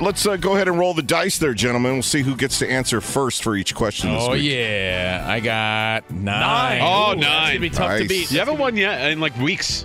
[0.00, 1.94] let's uh, go ahead and roll the dice there, gentlemen.
[1.94, 4.44] We'll see who gets to answer first for each question this Oh week.
[4.44, 6.80] yeah, I got nine.
[6.80, 8.30] Oh, Ooh, that's gonna be tough to beat.
[8.30, 9.84] You haven't won yet in like weeks.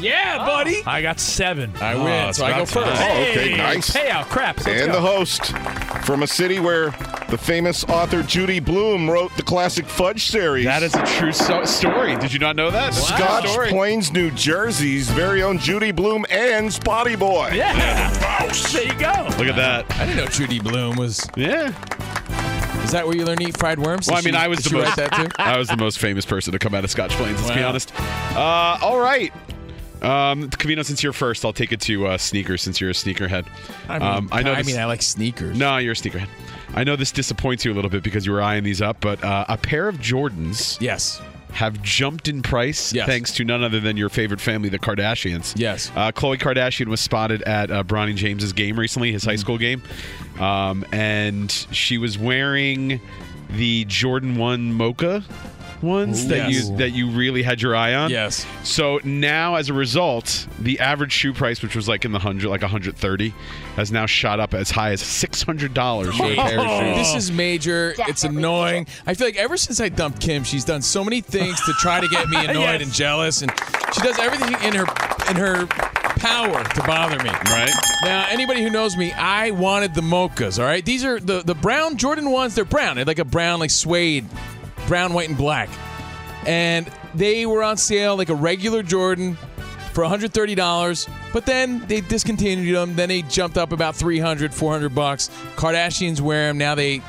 [0.00, 0.82] Yeah, buddy.
[0.86, 1.72] I got seven.
[1.80, 3.02] I win, Oh, so I go it's about first.
[3.02, 3.90] Oh, okay, Hey, nice.
[3.90, 4.56] Payout, crap.
[4.58, 4.92] Let's and go.
[4.92, 5.54] the host
[6.06, 6.90] from a city where
[7.28, 10.64] the famous author Judy Blume wrote the classic Fudge series.
[10.64, 12.16] That is a true so- story.
[12.16, 12.92] Did you not know that?
[12.92, 13.68] That's a Scotch story.
[13.68, 17.50] Plains, New Jersey's very own Judy Blume and Spotty Boy.
[17.54, 18.10] Yeah.
[18.72, 19.12] There you go.
[19.38, 19.86] Look at that.
[20.00, 21.28] I didn't know Judy Blume was.
[21.36, 21.72] Yeah.
[22.84, 24.08] Is that where you learn to eat fried worms?
[24.08, 24.96] Well, I mean, she- I was the most.
[24.96, 25.28] write that too.
[25.38, 27.40] I was the most famous person to come out of Scotch Plains.
[27.42, 27.92] Let's be honest.
[28.34, 29.32] Uh, all right.
[30.02, 32.62] Um, Covino, since you're first, I'll take it to uh, sneakers.
[32.62, 33.46] Since you're a sneakerhead,
[33.88, 34.52] I mean, um, I know.
[34.52, 35.56] I this- mean, I like sneakers.
[35.58, 36.28] No, you're a sneakerhead.
[36.74, 39.22] I know this disappoints you a little bit because you were eyeing these up, but
[39.24, 41.20] uh, a pair of Jordans, yes,
[41.52, 43.06] have jumped in price Yes.
[43.08, 45.52] thanks to none other than your favorite family, the Kardashians.
[45.56, 45.90] Yes.
[45.96, 49.40] Uh, Khloe Kardashian was spotted at uh, Bronny James's game recently, his high Mm-hmm.
[49.40, 49.82] school game,
[50.38, 53.00] um, and she was wearing
[53.50, 55.24] the Jordan One Mocha
[55.82, 56.28] ones Ooh.
[56.28, 56.68] that Yes.
[56.68, 58.10] you that you really had your eye on.
[58.10, 58.46] Yes.
[58.64, 62.48] So now, as a result, the average shoe price, which was like in the hundred,
[62.48, 63.34] like 130,
[63.76, 66.66] has now shot up as high as six hundred dollars for a pair of
[66.96, 66.96] shoes.
[66.96, 67.94] This is major.
[67.98, 68.86] It's annoying.
[69.06, 72.00] I feel like ever since I dumped Kim, she's done so many things to try
[72.00, 72.82] to get me annoyed Yes.
[72.82, 73.52] and jealous, and
[73.94, 74.86] she does everything in her
[75.30, 75.66] in her
[76.20, 77.30] power to bother me.
[77.30, 77.70] Right.
[78.02, 80.58] Now, anybody who knows me, I wanted the mochas.
[80.58, 82.54] All right, these are the the brown Jordan ones.
[82.54, 82.96] They're brown.
[82.96, 84.26] They're like a brown, like suede,
[84.90, 85.68] brown, white, and black,
[86.46, 89.36] and they were on sale like a regular Jordan
[89.92, 95.30] for $130 but then they discontinued them then they jumped up about 300 400 bucks.
[95.54, 97.02] Kardashians wear them now they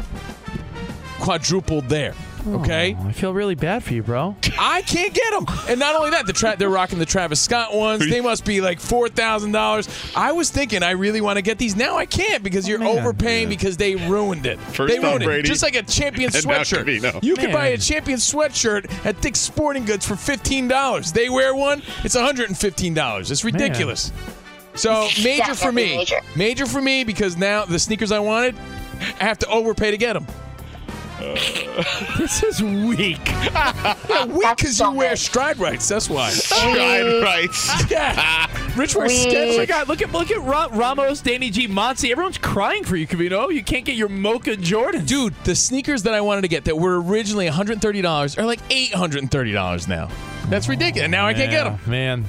[1.20, 2.13] quadrupled there
[2.46, 2.96] Oh, okay?
[3.00, 4.36] Oh, I feel really bad for you, bro.
[4.60, 7.74] i can't get them and not only that the tra- they're rocking the travis scott
[7.74, 8.10] ones.
[8.10, 11.76] They must be like $4000 i was thinking i really want to get these.
[11.76, 14.60] Now i can't because oh, you're overpaying because they ruined it.
[14.60, 15.46] First they off, ruined it.
[15.46, 16.86] Just like a champion And now sweatshirt.
[16.86, 17.24] Covino.
[17.24, 21.82] you can buy a champion sweatshirt at dick's sporting goods for $15 they wear one
[22.04, 24.12] it's $115 it's ridiculous.
[24.76, 25.98] So major for me.
[25.98, 26.22] major.
[26.36, 28.56] Major for me because now the sneakers I wanted,
[29.20, 30.26] I have to overpay to get them.
[32.18, 33.20] This is weak.
[33.52, 35.88] Yeah, weak because you wear Stride Rites.
[35.88, 36.30] That's why.
[36.32, 37.70] Stride Rites.
[37.92, 38.48] Yeah.
[38.78, 39.58] Rich wears Oh sketch.
[39.58, 39.88] my God!
[39.88, 42.12] Look at look at Ra- Ramos, Danny G, Monty.
[42.12, 43.54] Everyone's crying for you, Covino.
[43.54, 45.06] You can't get your Mocha Jordan.
[45.06, 49.88] Dude, the sneakers that I wanted to get that were originally $130 are like $830
[49.88, 50.10] now.
[50.48, 51.04] That's ridiculous.
[51.04, 51.80] And now I can't get them.
[51.86, 52.26] Man.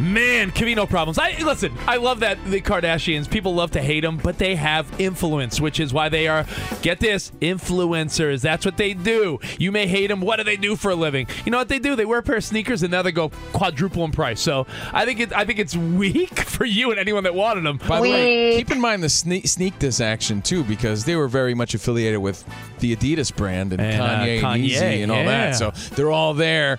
[0.00, 1.18] Man, Covino problems.
[1.18, 1.72] I listen.
[1.86, 3.30] I love that the Kardashians.
[3.30, 6.46] People love to hate them, but they have influence, which is why they are.
[6.80, 8.40] Get this, influencers.
[8.40, 9.38] That's what they do.
[9.58, 10.20] You may hate them.
[10.22, 11.26] What do they do for a living?
[11.44, 11.94] You know what they do?
[11.94, 14.40] They wear a pair of sneakers and now they go quadruple in price.
[14.40, 15.32] So I think it.
[15.32, 17.78] I think it's weak for you and anyone that wanted them.
[17.86, 21.28] By the way, keep in mind the sneak, sneak this action too, because they were
[21.28, 22.44] very much affiliated with
[22.78, 25.50] the Adidas brand and, And, uh, Kanye, and Kanye, Yeezy and all yeah.
[25.50, 25.56] that.
[25.56, 26.78] So they're all there,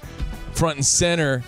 [0.53, 1.43] front and center,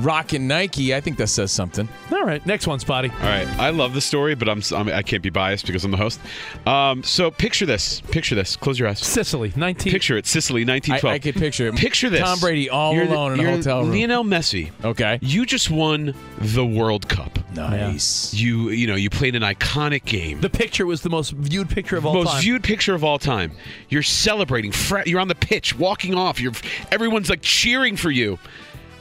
[0.00, 0.94] rocking Nike.
[0.94, 1.88] I think that says something.
[2.12, 3.10] All right, next one, Spotty.
[3.10, 5.90] All right, I love the story, but I'm, I'm I can't be biased because I'm
[5.90, 6.20] the host.
[6.66, 8.56] Um, so picture this, picture this.
[8.56, 9.00] Close your eyes.
[9.00, 9.92] Sicily, 19.
[9.92, 11.14] Picture it, Sicily, 1912.
[11.14, 11.76] I could picture it.
[11.76, 12.20] Picture this.
[12.20, 13.90] Tom Brady all You're the- alone in a you're hotel room.
[13.92, 14.70] Lionel Messi.
[14.84, 15.18] Okay.
[15.22, 17.38] You just won the World Cup.
[17.54, 18.34] Nice.
[18.34, 20.40] You you know you played an iconic game.
[20.40, 22.40] The picture was the most viewed picture of all most time.
[22.42, 23.52] viewed picture of all time.
[23.88, 24.72] You're celebrating.
[25.06, 26.40] You're on the pitch, walking off.
[26.40, 26.52] You're
[26.90, 28.38] everyone's like cheering for you,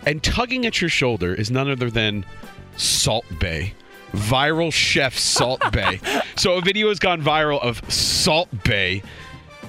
[0.06, 2.26] and tugging at your shoulder is none other than
[2.78, 3.74] Salt Bae,
[4.14, 6.00] viral chef Salt Bae.
[6.36, 9.04] So a video has gone viral of Salt Bae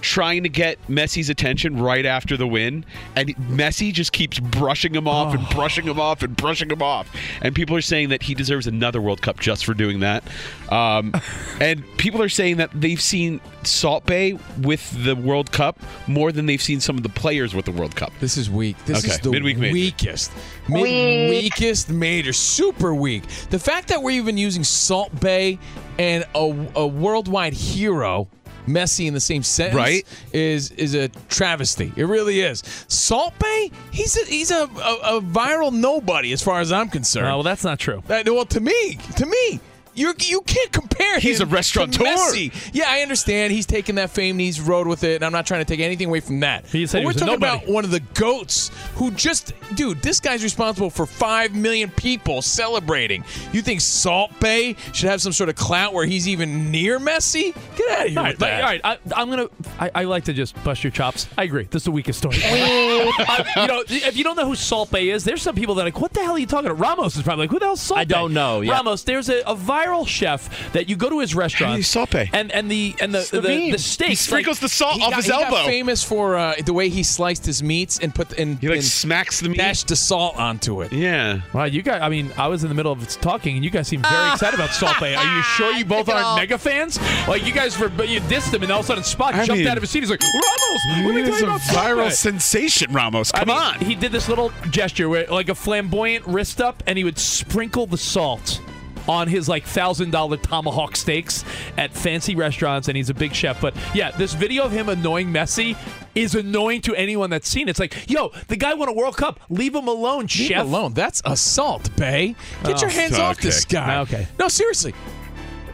[0.04, 2.84] trying to get Messi's attention right after the win,
[3.16, 7.08] and Messi just keeps brushing him off and brushing him off and brushing him off.
[7.40, 10.22] And people are saying that he deserves another World Cup just for doing that.
[10.70, 11.14] Um,
[11.60, 16.44] and people are saying that they've seen Salt Bae with the World Cup more than
[16.46, 18.12] they've seen some of the players with the World Cup.
[18.20, 18.76] This is weak.
[18.84, 19.72] This Okay, is the midweek major.
[19.72, 20.30] weakest.
[20.68, 21.30] Mid- Weak.
[21.30, 22.32] weakest major.
[22.34, 23.22] Super weak.
[23.50, 25.58] The fact that we're even using Salt Bae
[25.98, 28.28] and a, a worldwide hero
[28.66, 30.06] Messi in the same sentence Right.
[30.32, 31.92] is is a travesty.
[31.96, 32.62] It really is.
[32.88, 37.26] Salt Bae, he's a, he's a, a, a viral nobody as far as I'm concerned.
[37.26, 38.02] Oh, well, that's not true.
[38.08, 39.60] Uh, well, to me, to me,
[39.94, 41.18] you you can't compare.
[41.18, 41.92] He's him a restaurateur.
[41.92, 42.70] to Messi.
[42.72, 43.52] Yeah, I understand.
[43.52, 45.80] He's taken that fame and he's rode with it, and I'm not trying to take
[45.80, 46.66] anything away from that.
[46.66, 47.64] He said but he we're was a talking nobody.
[47.64, 52.42] about one of the goats who just, dude, this guy's responsible for five million people
[52.42, 53.24] celebrating.
[53.52, 57.54] You think Salt Bae should have some sort of clout where he's even near Messi?
[57.76, 58.60] Get out of here all right, with that.
[58.60, 59.48] All right I, I'm gonna.
[59.78, 61.28] I, I like to just bust your chops.
[61.38, 61.64] I agree.
[61.64, 62.36] This is the weakest story.
[63.26, 65.82] Uh, you know, if you don't know who Salt Bae is, there's some people that
[65.82, 67.66] are like, "What the hell are you talking about?" Ramos is probably like, "Who the
[67.66, 68.00] hell Salt Bae?
[68.00, 68.72] I don't know, yeah.
[68.72, 71.76] Ramos, there's a, a viral chef that you go to his restaurant.
[71.76, 72.28] he's Salt Bae.
[72.32, 74.08] And and the and the the, the, the steaks.
[74.08, 75.64] He sprinkles the salt off got, his he got elbow.
[75.66, 78.84] famous for uh, the way he sliced his meats and put and He like and
[78.84, 79.58] smacks the meat.
[79.58, 80.92] dashed the salt onto it.
[80.92, 81.40] Yeah.
[81.52, 82.00] Wow, you guys.
[82.02, 84.54] I mean, I was in the middle of talking, and you guys seem very excited
[84.58, 85.14] about Salt Bae.
[85.14, 86.98] Are you sure you both aren't mega fans?
[87.28, 89.44] Like you guys, were, but you dissed him, and all of a sudden, Spot I
[89.44, 90.00] jumped mean- out of his seat.
[90.00, 93.32] He's like, Ramos, what are He you talking about viral Bae?" sensation, Ramos.
[93.34, 93.80] I Come mean, on.
[93.80, 97.86] He did this little gesture where, like a flamboyant wrist up, and he would sprinkle
[97.86, 98.60] the salt
[99.08, 101.44] on his like thousand dollar tomahawk steaks
[101.76, 103.60] at fancy restaurants, and he's a big chef.
[103.60, 105.76] But yeah, this video of him annoying Messi
[106.14, 107.68] is annoying to anyone that's seen.
[107.68, 107.72] it.
[107.72, 109.40] It's like, yo, the guy won a World Cup.
[109.50, 110.62] Leave him alone, Leave chef.
[110.62, 110.94] him alone.
[110.94, 112.36] That's assault, Bay.
[112.64, 113.98] Get Oh, your hands off this guy.
[114.00, 114.26] Okay.
[114.38, 114.94] No, seriously.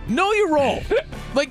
[0.09, 0.83] Know your role.
[1.35, 1.51] like,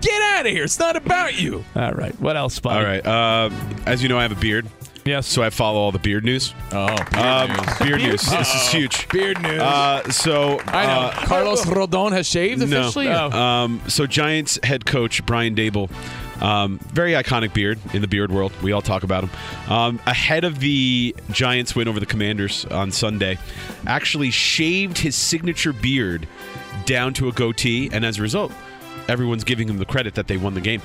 [0.00, 0.64] get out of here.
[0.64, 1.64] It's not about you.
[1.74, 2.76] All right, what else, Spot?
[2.76, 3.04] All right.
[3.04, 3.50] Uh,
[3.86, 4.66] as you know, I have a beard.
[5.08, 5.26] Yes.
[5.26, 6.54] So I follow all the beard news.
[6.72, 7.78] Oh, beard Um, news.
[7.78, 8.30] beard news.
[8.38, 9.08] This is huge.
[9.08, 9.60] Beard news.
[9.60, 10.92] Uh, so I know.
[10.92, 12.80] uh, Carlos Rodon has shaved no.
[12.80, 13.08] officially.
[13.08, 15.90] Um, so Giants head coach Brian Daboll,
[16.42, 18.52] um, very iconic beard in the beard world.
[18.62, 19.30] We all talk about him.
[19.72, 23.38] Um, ahead of the Giants win over the Commanders on Sunday,
[23.86, 26.28] actually shaved his signature beard
[26.84, 28.52] down to a goatee, and as a result.
[29.08, 30.82] Everyone's giving him the credit that they won the game.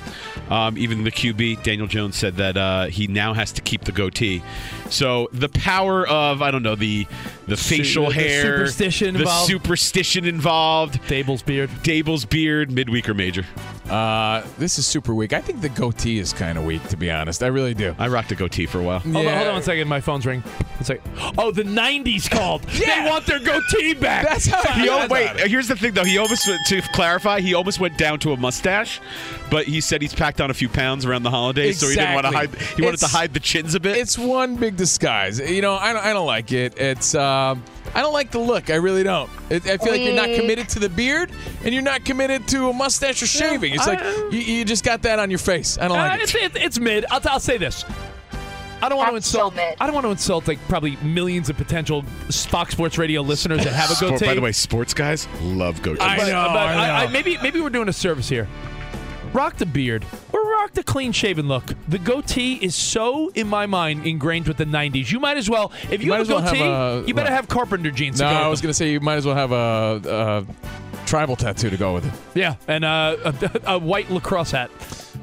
[0.50, 3.92] Um, even the QB, Daniel Jones, said that uh, he now has to keep the
[3.92, 4.42] goatee.
[4.90, 7.06] So the power of I don't know the
[7.46, 9.50] the facial the hair, superstition the involved.
[9.50, 11.70] superstition involved, Daboll's beard.
[11.82, 13.44] Daboll's beard, midweek or major.
[13.90, 15.32] Uh, this is super weak.
[15.32, 17.42] I think the goatee is kind of weak, to be honest.
[17.42, 17.94] I really do.
[17.98, 19.00] I rocked a goatee for a while.
[19.00, 19.88] Hold, on, hold on one second.
[19.88, 20.44] My phone's ringing.
[20.80, 21.02] It's like,
[21.38, 22.62] oh, the '90s called.
[22.74, 23.04] Yeah.
[23.04, 24.24] They want their goatee back.
[24.26, 26.02] That's how He I al- wait, here's the thing though.
[26.04, 29.00] He almost went, to clarify, he almost went down to a mustache,
[29.54, 32.14] but he said he's packed on a few pounds around the holidays, so he didn't
[32.14, 32.52] want to hide.
[32.52, 32.76] Exactly.
[32.76, 33.96] He wanted to hide the chins a bit.
[33.96, 35.38] It's one big disguise.
[35.38, 36.76] You know, I don't, I don't like it.
[36.76, 37.62] It's um,
[37.94, 38.68] I don't like the look.
[38.68, 39.30] I really don't.
[39.50, 41.30] I feel like you're not committed to the beard,
[41.62, 43.74] and you're not committed to a mustache or shaving.
[43.74, 44.00] It's like
[44.32, 45.78] you, you just got that on your face.
[45.78, 46.56] I don't Uh, like it's, it.
[46.56, 47.04] it, it's mid.
[47.08, 47.84] I'll, I'll say this.
[48.82, 49.54] I don't want to That's so insult.
[49.54, 49.76] mid.
[49.80, 53.72] I don't want to insult like probably millions of potential Fox Sports Radio listeners that
[53.72, 54.26] have a Sport- goatee.
[54.26, 56.00] by the way, sports guys love goatees.
[56.00, 57.10] I know, but I know.
[57.12, 58.46] maybe maybe we're doing a service here.
[59.34, 61.64] Rock the beard or rock the clean shaven look.
[61.88, 65.10] The goatee is so, in my mind, ingrained with the '90s.
[65.10, 67.32] You might as well, if you, might have a well have goatee, a- you better
[67.32, 68.20] have carpenter jeans.
[68.20, 71.34] No, to go I was gonna say you might as well have a, a tribal
[71.36, 72.12] tattoo to go with it.
[72.38, 74.70] Yeah, and uh, a, a white lacrosse hat.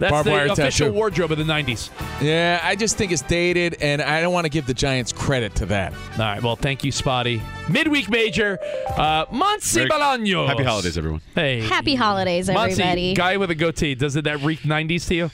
[0.02, 0.98] That's Barbed the wire official tattoo.
[0.98, 1.92] wardrobe of the '90s.
[2.22, 5.54] Yeah, I just think it's dated, and I don't want to give the Giants credit
[5.58, 5.94] to that.
[5.94, 7.40] All right, well, thank you, Spotty.
[7.70, 8.58] Midweek major,
[8.98, 10.48] uh, Monsi Very- Bolaños.
[10.48, 11.22] Happy holidays, everyone.
[11.36, 13.14] Hey, Happy holidays, Monsi, everybody.
[13.14, 13.94] guy with a goatee.
[13.94, 15.32] Does it that reek '90s to you?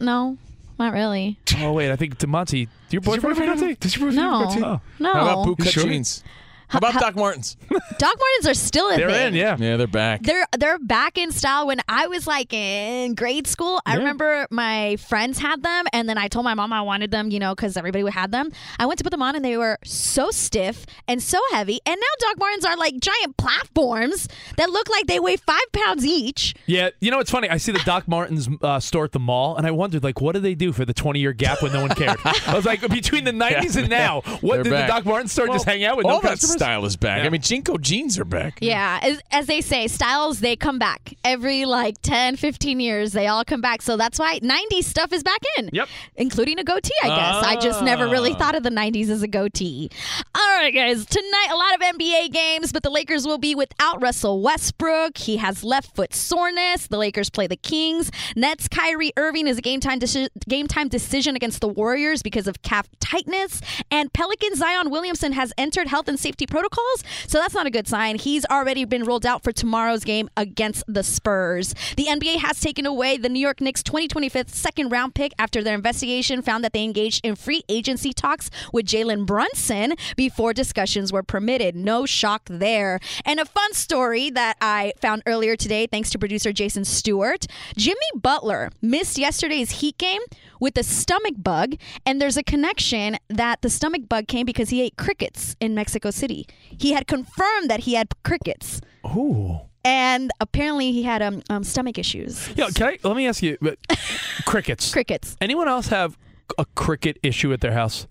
[0.00, 0.36] no,
[0.76, 1.38] not really.
[1.58, 2.64] Oh wait, I think to Monty.
[2.66, 3.76] Do your boyfriend have a goatee?
[3.78, 5.12] Does your No, no.
[5.12, 5.84] How about boot cut sure?
[5.84, 6.24] jeans?
[6.70, 7.56] How about Doc Martens?
[7.68, 7.80] Doc
[8.18, 9.28] Martens are still a They're thing.
[9.28, 9.56] in, yeah.
[9.58, 10.22] Yeah, they're back.
[10.22, 11.66] They're they're back in style.
[11.66, 13.98] When I was like in grade school, I Yeah.
[13.98, 17.38] remember my friends had them, and then I told my mom I wanted them, you
[17.40, 18.50] know, because everybody had them.
[18.78, 21.80] I went to put them on, and they were so stiff and so heavy.
[21.84, 26.04] And now Doc Martens are like giant platforms that look like they weigh five pounds
[26.06, 26.54] each.
[26.66, 27.48] Yeah, you know it's funny.
[27.48, 30.32] I see the Doc Martens uh, store at the mall, and I wondered like, what
[30.34, 32.16] do they do for the 20 year gap when no one cared?
[32.46, 34.86] I was like, between the 90s and now, what They're did back.
[34.88, 36.59] the Doc Martens store just hang out with all no that customers?
[36.60, 37.20] Style is back.
[37.20, 37.26] Yeah.
[37.26, 38.58] I mean, JNCO jeans are back.
[38.60, 43.12] Yeah, as, as they say, styles they come back every like 10, 15 years.
[43.12, 43.80] They all come back.
[43.80, 45.70] So that's why 90s stuff is back in.
[45.72, 45.88] Yep.
[46.16, 47.44] Including a goatee, I guess.
[47.46, 48.36] I just never really Ah.
[48.36, 49.90] thought of the 90s as a goatee.
[50.34, 51.06] All right, guys.
[51.06, 55.16] Tonight, a lot of NBA games, but the Lakers will be without Russell Westbrook.
[55.16, 56.88] He has left foot soreness.
[56.88, 58.10] The Lakers play the Kings.
[58.36, 62.46] Nets Kyrie Irving is a game time deci- game time decision against the Warriors because
[62.46, 63.62] of calf tightness.
[63.90, 67.04] And Pelican Zion Williamson has entered health and safety protocols.
[67.26, 68.16] So that's not a good sign.
[68.18, 71.74] He's already been ruled out for tomorrow's game against the Spurs.
[71.96, 75.74] The NBA has taken away the New York Knicks 2025 second round pick after their
[75.74, 81.22] investigation found that they engaged in free agency talks with Jalen Brunson before discussions were
[81.22, 81.74] permitted.
[81.74, 83.00] No shock there.
[83.24, 87.46] And a fun story that I found earlier today, thanks to producer Jason Stewart
[87.76, 90.22] Jimmy Butler missed yesterday's Heat game
[90.58, 94.82] with a stomach bug, and there's a connection that the stomach bug came because he
[94.82, 96.39] ate crickets in Mexico City.
[96.78, 98.80] He had confirmed that he had crickets.
[99.06, 99.60] Ooh.
[99.84, 102.48] And apparently he had um, um stomach issues.
[102.54, 103.78] Yeah, can I let me ask you but
[104.44, 104.92] crickets.
[104.92, 105.36] Crickets.
[105.40, 106.18] Anyone else have
[106.58, 108.06] a cricket issue at their house?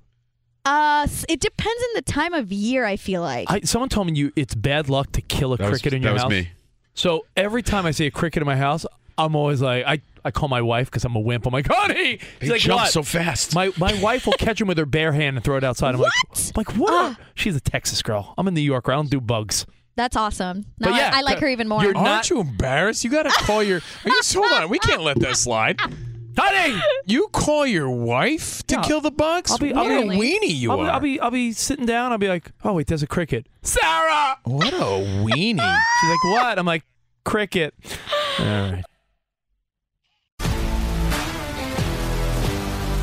[0.66, 2.86] Uh, it depends on the time of year.
[2.86, 3.50] I feel like.
[3.50, 6.02] I, someone told me you it's bad luck to kill a That was- cricket in
[6.02, 6.32] that your was house.
[6.32, 6.50] me.
[6.96, 8.86] So every time I see a cricket in my house,
[9.18, 11.46] I'm always like, I, I call my wife because I'm a wimp.
[11.46, 13.54] I'm like, honey, He She's like, jumps "What?" so fast.
[13.56, 15.96] My my wife will catch him with her bare hand and throw it outside.
[15.96, 16.12] I'm What?
[16.34, 16.94] like, I'm like what?
[17.12, 18.34] are-" She's a Texas girl.
[18.38, 18.86] I'm in New York.
[18.88, 19.66] I don't do bugs.
[19.96, 20.66] That's awesome.
[20.80, 21.82] Now But yeah, I, I like uh, her even more.
[21.84, 23.04] you're Aren't not- you embarrassed?
[23.04, 23.80] You got to call your.
[23.80, 25.78] Are you, hold on, we can't let that slide.
[26.38, 28.82] Honey, you call your wife to Yeah.
[28.84, 29.52] kill the bugs?
[29.52, 30.86] I'll be, what I'll a be, weenie you I'll are!
[30.86, 32.14] Be, I'll be, I'll be sitting down.
[32.14, 33.48] I'll be like, oh wait, there's a cricket.
[33.62, 34.38] Sarah.
[34.46, 35.60] what a weenie!
[36.00, 36.58] She's like, what?
[36.60, 36.84] I'm like,
[37.26, 37.74] cricket.
[38.40, 38.84] All right.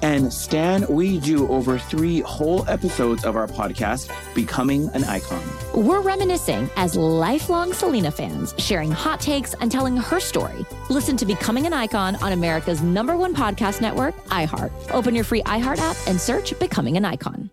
[0.00, 5.42] And Stan, we do over three whole episodes of our podcast, Becoming an Icon.
[5.74, 10.64] We're reminiscing as lifelong Selena fans, sharing hot takes and telling her story.
[10.88, 14.70] Listen to Becoming an Icon on America's number one podcast network, iHeart.
[14.92, 17.50] Open your free iHeart app and search Becoming an Icon.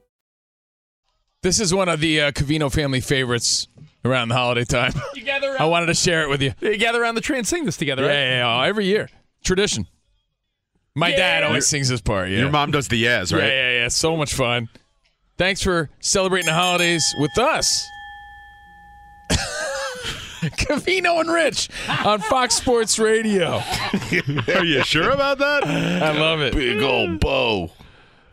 [1.41, 3.67] This is one of the uh, Covino family favorites
[4.03, 4.93] around the holiday time.
[5.15, 6.53] You gather around, I wanted to share it with you.
[6.61, 8.19] you gather around the tree and sing this together, Yeah, right?
[8.19, 9.09] yeah, yeah, every year.
[9.43, 9.87] Tradition.
[10.95, 12.29] My dad always sings this part.
[12.29, 12.39] Yeah.
[12.39, 13.43] Your mom does the yes, right?
[13.43, 13.87] Yeah, yeah, yeah.
[13.89, 14.69] So much fun.
[15.37, 17.85] Thanks for celebrating the holidays with us.
[20.41, 21.69] Covino and Rich
[22.05, 23.61] on Fox Sports Radio.
[24.55, 25.65] Are you sure about that?
[25.65, 26.53] I love it.
[26.53, 27.71] Big old bow.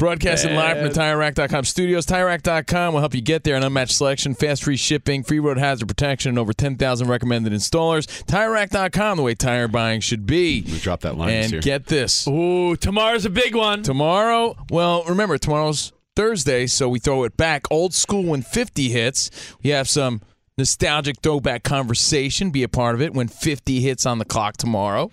[0.03, 2.07] Broadcasting live from the TireRack.com studios.
[2.07, 3.55] TireRack.com will help you get there.
[3.55, 8.09] An unmatched selection, fast free shipping, free road hazard protection, and over 10,000 recommended installers.
[8.25, 10.63] TireRack.com, the way tire buying should be.
[10.63, 12.27] We dropped that line And this get this.
[12.27, 13.85] Ooh, tomorrow's a big one.
[13.85, 17.71] Tomorrow, well, remember, tomorrow's Thursday, so we throw it back.
[17.71, 19.31] Old school when 50 hits.
[19.63, 20.21] We have some
[20.59, 22.51] nostalgic throwback conversation.
[22.51, 25.13] Be a part of it when 50 hits on the clock tomorrow.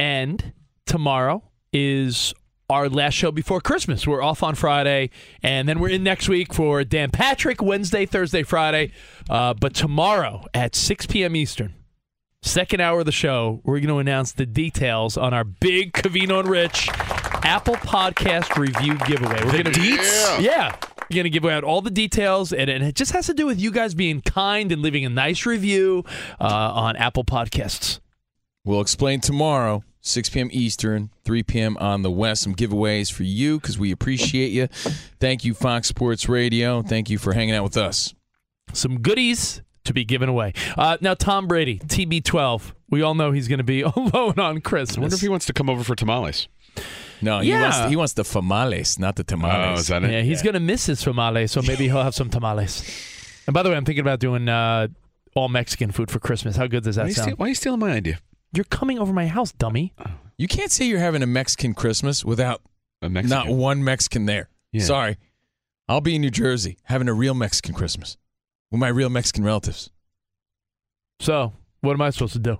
[0.00, 0.52] And
[0.84, 2.34] tomorrow is
[2.68, 4.06] our last show before Christmas.
[4.06, 5.10] We're off on Friday,
[5.42, 8.92] and then we're in next week for Dan Patrick, Wednesday, Thursday, Friday.
[9.30, 11.36] Uh, but tomorrow at 6 p.m.
[11.36, 11.74] Eastern,
[12.42, 16.40] second hour of the show, we're going to announce the details on our big Covino
[16.40, 16.88] and Rich
[17.44, 19.44] Apple Podcast review giveaway.
[19.44, 20.40] We're gonna, deets?
[20.40, 20.76] Yeah.
[21.08, 23.46] We're going to give out all the details, and, and it just has to do
[23.46, 26.04] with you guys being kind and leaving a nice review
[26.40, 28.00] uh, on Apple Podcasts.
[28.64, 30.48] We'll explain tomorrow, 6 p.m.
[30.52, 31.76] Eastern, 3 p.m.
[31.78, 32.42] on the West.
[32.42, 34.66] Some giveaways for you because we appreciate you.
[35.20, 36.82] Thank you, Fox Sports Radio.
[36.82, 38.14] Thank you for hanging out with us.
[38.72, 40.52] Some goodies to be given away.
[40.76, 42.72] Uh, now, Tom Brady, TB12.
[42.90, 44.96] We all know he's going to be alone on Christmas.
[44.96, 46.48] I wonder if he wants to come over for tamales.
[47.22, 47.62] No, he Yeah.
[47.62, 49.78] wants he wants the famales, not the tamales.
[49.78, 50.10] Oh, is that it?
[50.10, 52.82] Yeah, he's going to miss his tamales, so maybe he'll have some tamales.
[53.46, 54.88] And by the way, I'm thinking about doing uh,
[55.34, 56.56] all Mexican food for Christmas.
[56.56, 57.24] How good does that are, you sound?
[57.28, 58.18] steal- why are you stealing my idea?
[58.52, 59.92] You're coming over my house, dummy.
[59.98, 60.10] Oh.
[60.38, 62.60] You can't say you're having a Mexican Christmas without
[63.02, 63.30] A Mexican.
[63.48, 64.48] not one Mexican there.
[64.72, 64.84] Yeah.
[64.84, 65.16] Sorry.
[65.88, 68.16] I'll be in New Jersey having a real Mexican Christmas
[68.70, 69.90] with my real Mexican relatives.
[71.20, 72.58] So, what am I supposed to do?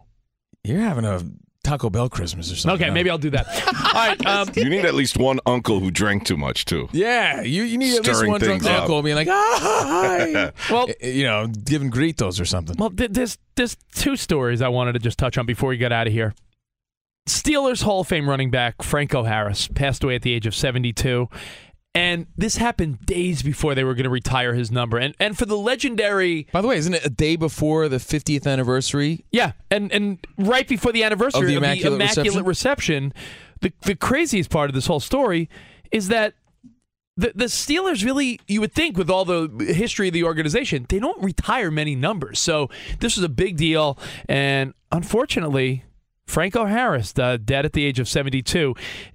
[0.65, 1.21] You're having a
[1.67, 2.81] Taco Bell Christmas or something.
[2.87, 3.47] Okay, maybe I'll do that.
[3.67, 4.27] all right.
[4.27, 6.89] Um, You need at least one uncle who drank too much too.
[6.93, 8.83] Yeah, you, you need at least Stirring one drunk things up.
[8.83, 10.53] uncle being like, ah, hi.
[10.73, 12.77] well, you know, giving gritos or something.
[12.79, 15.93] Well, th- there's there's two stories I wanted to just touch on before we get
[15.93, 16.35] out of here.
[17.29, 21.29] Steelers Hall of Fame running back Franco Harris passed away at the age of 72.
[21.97, 24.99] And this happened days before they were going to retire his number.
[24.99, 28.47] And and for the legendary By the way, isn't it a day before the 50th
[28.47, 29.25] anniversary?
[29.33, 33.15] Yeah, and and right before the anniversary Of the of the Immaculate Immaculate Reception,
[33.61, 35.49] the the craziest part of this whole story
[35.91, 36.35] is that
[37.17, 40.99] the the Steelers really you would think with all the history of the organization, they
[40.99, 42.39] don't retire many numbers.
[42.39, 42.69] So
[43.01, 45.85] this was a big deal and unfortunately,
[46.27, 48.75] Franco Harris uh, dead at the age of 72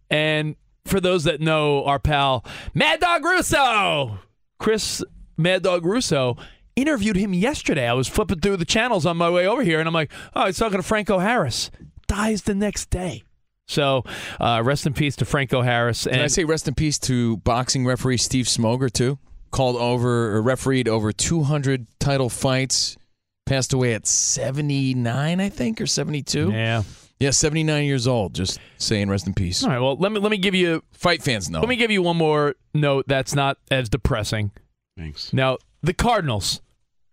[0.10, 0.56] and
[0.86, 4.20] for those that know our pal Mad Dog Russo,
[4.60, 5.04] Chris
[5.38, 6.38] Mad Dog Russo
[6.76, 7.88] interviewed him yesterday.
[7.88, 10.46] I was flipping through the channels on my way over here, and I'm like, oh,
[10.46, 11.72] he's talking to Franco Harris.
[12.08, 13.24] Dies the next day.
[13.68, 14.04] So
[14.40, 16.06] uh, rest in peace to Franco Harris.
[16.06, 19.18] Can I say rest in peace to boxing referee Steve Smoger too?
[19.52, 22.98] Called over or refereed over 200 title fights.
[23.46, 26.52] Passed away at 79, I think, or 72.
[26.52, 26.84] Yeah.
[27.22, 28.34] Yeah, 79 years old.
[28.34, 29.64] Just saying rest in peace.
[29.64, 29.78] All right.
[29.80, 31.60] Well, let me let me give you Fight fans know.
[31.60, 34.50] let me give you one more note that's not as depressing.
[34.98, 35.32] Thanks.
[35.32, 36.62] Now the Cardinals,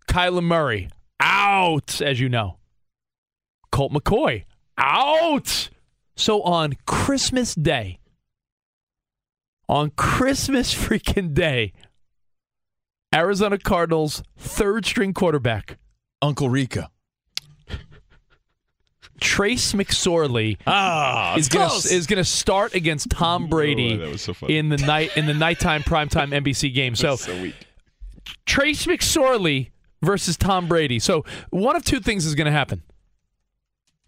[0.08, 0.88] Kyler Murray
[1.20, 2.56] out, as you know.
[3.70, 4.44] Colt McCoy
[4.78, 5.68] out.
[6.16, 7.98] So on Christmas Day,
[9.68, 11.74] on Christmas freaking Day,
[13.14, 15.76] Arizona Cardinals third string quarterback
[16.22, 16.86] Uncle Rico.
[19.20, 24.76] Trace McSorley Ah, is gonna is gonna start against Tom Brady was so in the
[24.78, 26.94] night in the nighttime primetime NBC game.
[26.94, 27.54] So, so weak.
[28.46, 29.70] Trace McSorley
[30.02, 30.98] versus Tom Brady.
[30.98, 32.82] So one of two things is going to happen.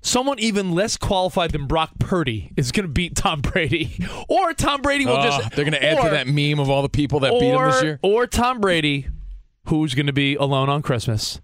[0.03, 4.81] Someone even less qualified than Brock Purdy is going to beat Tom Brady, or Tom
[4.81, 6.89] Brady will Ah, just they're going to add or- to that meme of all the
[6.89, 7.99] people that beat him this year.
[8.03, 9.09] Or Tom Brady,
[9.67, 11.41] who's going to be alone on Christmas,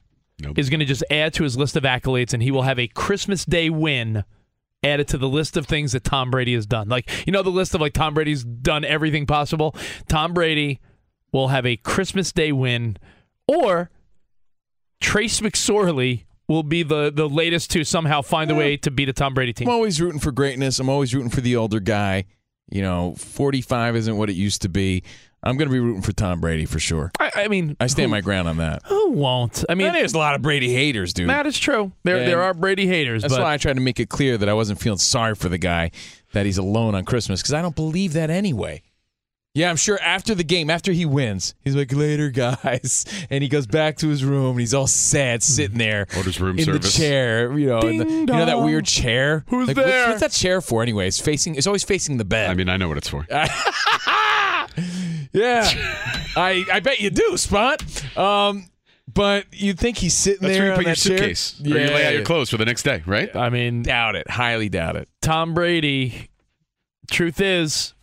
[0.56, 2.88] is going to just add to his list of accolades, and he will have a
[2.88, 4.24] Christmas Day win
[4.82, 6.88] added to the list of things that Tom Brady has done.
[6.88, 9.74] Like you know the list of like Tom Brady's done everything possible.
[10.08, 10.80] Tom Brady
[11.32, 12.96] will have a Christmas Day win,
[13.48, 13.90] or
[15.00, 19.12] Trace McSorley will be the the latest to somehow find a way to beat a
[19.12, 19.68] Tom Brady team.
[19.68, 20.78] I'm always rooting for greatness.
[20.78, 22.24] I'm always rooting for the older guy.
[22.68, 25.04] You know, 45 isn't what it used to be.
[25.42, 27.12] I'm going to be rooting for Tom Brady for sure.
[27.20, 28.82] I, I mean, I stand who- my ground on that.
[28.86, 29.64] Who won't?
[29.68, 31.28] I mean, there's a lot of Brady haters, dude.
[31.28, 31.92] that is true.
[32.04, 34.36] There And there are Brady haters, That's but why I tried to make it clear
[34.38, 35.92] that I wasn't feeling sorry for the guy
[36.32, 38.82] that he's alone on Christmas because I don't believe that anyway.
[39.54, 43.06] Yeah, I'm sure after the game, after he wins, he's like, later, guys.
[43.30, 46.58] And he goes back to his room and he's all sad sitting there Orders room
[46.58, 46.92] in service.
[46.94, 47.56] the chair.
[47.58, 49.44] You know, in the- you know that weird chair?
[49.48, 50.08] Who's Like, what's- there?
[50.08, 51.18] What's, that chair for, anyways?
[51.20, 52.50] Facing, it's always facing the bed.
[52.50, 53.24] I mean, I know what it's for.
[55.36, 55.70] yeah.
[56.36, 57.82] I, I bet you do, Spot.
[58.18, 58.66] Um,
[59.12, 60.50] but you think he's sitting there.
[60.50, 61.34] That's there where you on put your chair?
[61.34, 61.60] suitcase.
[61.64, 63.34] Or you lay out your clothes for the next day, right?
[63.34, 64.28] I mean, Doubt it.
[64.28, 65.08] Highly doubt it.
[65.22, 66.28] Tom Brady.
[67.10, 67.94] Truth is,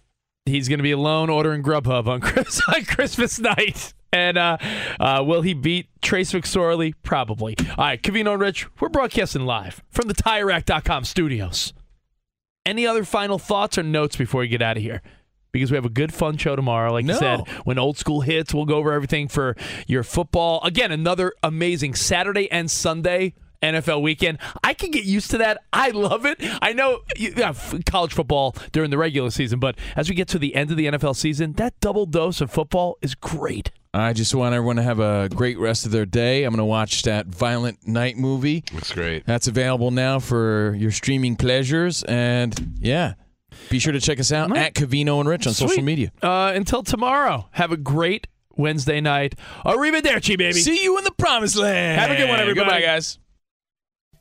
[0.46, 3.94] he's going to be alone ordering Grubhub on, Chris, on Christmas night.
[4.14, 4.58] And uh,
[5.00, 6.94] uh, will he beat Trace McSorley?
[7.04, 7.56] Probably.
[7.72, 11.74] All right, Covino and Rich, we're broadcasting live from the TireRack.com studios.
[12.66, 15.02] Any other final thoughts or notes before we get out of here?
[15.54, 16.92] Because we have a good, fun show tomorrow.
[16.92, 17.14] Like No.
[17.14, 19.56] you said, when old school hits, we'll go over everything for
[19.88, 20.60] your football.
[20.64, 24.40] Again, another amazing Saturday and Sunday NFL weekend.
[24.64, 25.60] I can get used to that.
[25.72, 26.38] I love it.
[26.62, 30.40] I know you have college football during the regular season, but as we get to
[30.40, 33.70] the end of the NFL season, that double dose of football is great.
[33.94, 36.46] I just want everyone to have a great rest of their day.
[36.46, 38.64] I'm going to watch that Violent Night movie.
[38.74, 39.24] Looks great.
[39.28, 42.02] That's available now for your streaming pleasures.
[42.06, 43.14] And yeah,
[43.70, 46.12] be sure to check us out at Covino and Rich on social media.
[46.22, 49.36] Uh, until tomorrow, have a great Wednesday night.
[49.66, 50.60] Arrivederci, baby.
[50.60, 52.00] See you in the promised land.
[52.00, 52.66] Have a good one, everybody.
[52.66, 53.20] Goodbye, guys.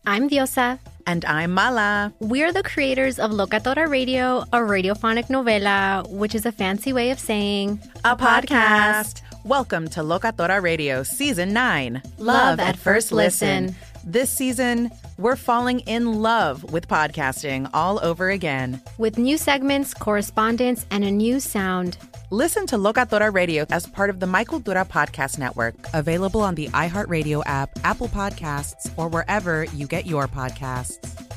[0.07, 0.79] I'm Diosa.
[1.07, 2.13] And I'm Mala.
[2.21, 7.19] We're the creators of Locatora Radio, a radiophonic novela, which is a fancy way of
[7.19, 9.23] saying a podcast.
[9.45, 13.75] Welcome to Locatora Radio Season 9 Love at First Listen.
[14.05, 18.83] This season, we're falling in love with podcasting all over again.
[18.99, 21.99] With new segments, correspondence, and a new sound.
[22.31, 26.67] Listen to Locatora Radio as part of the My Cultura Podcast Network, available on the
[26.71, 31.29] iHeartRadio app, Apple Podcasts, or wherever you get your podcasts.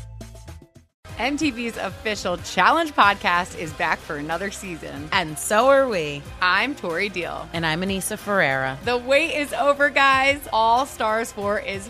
[1.18, 5.08] MTV's official Challenge podcast is back for another season.
[5.14, 6.22] And so are we.
[6.42, 7.48] I'm Tori Deal.
[7.54, 8.78] And I'm Aneesa Ferreira.
[8.84, 10.46] The wait is over, guys.
[10.52, 11.90] All Stars 4 is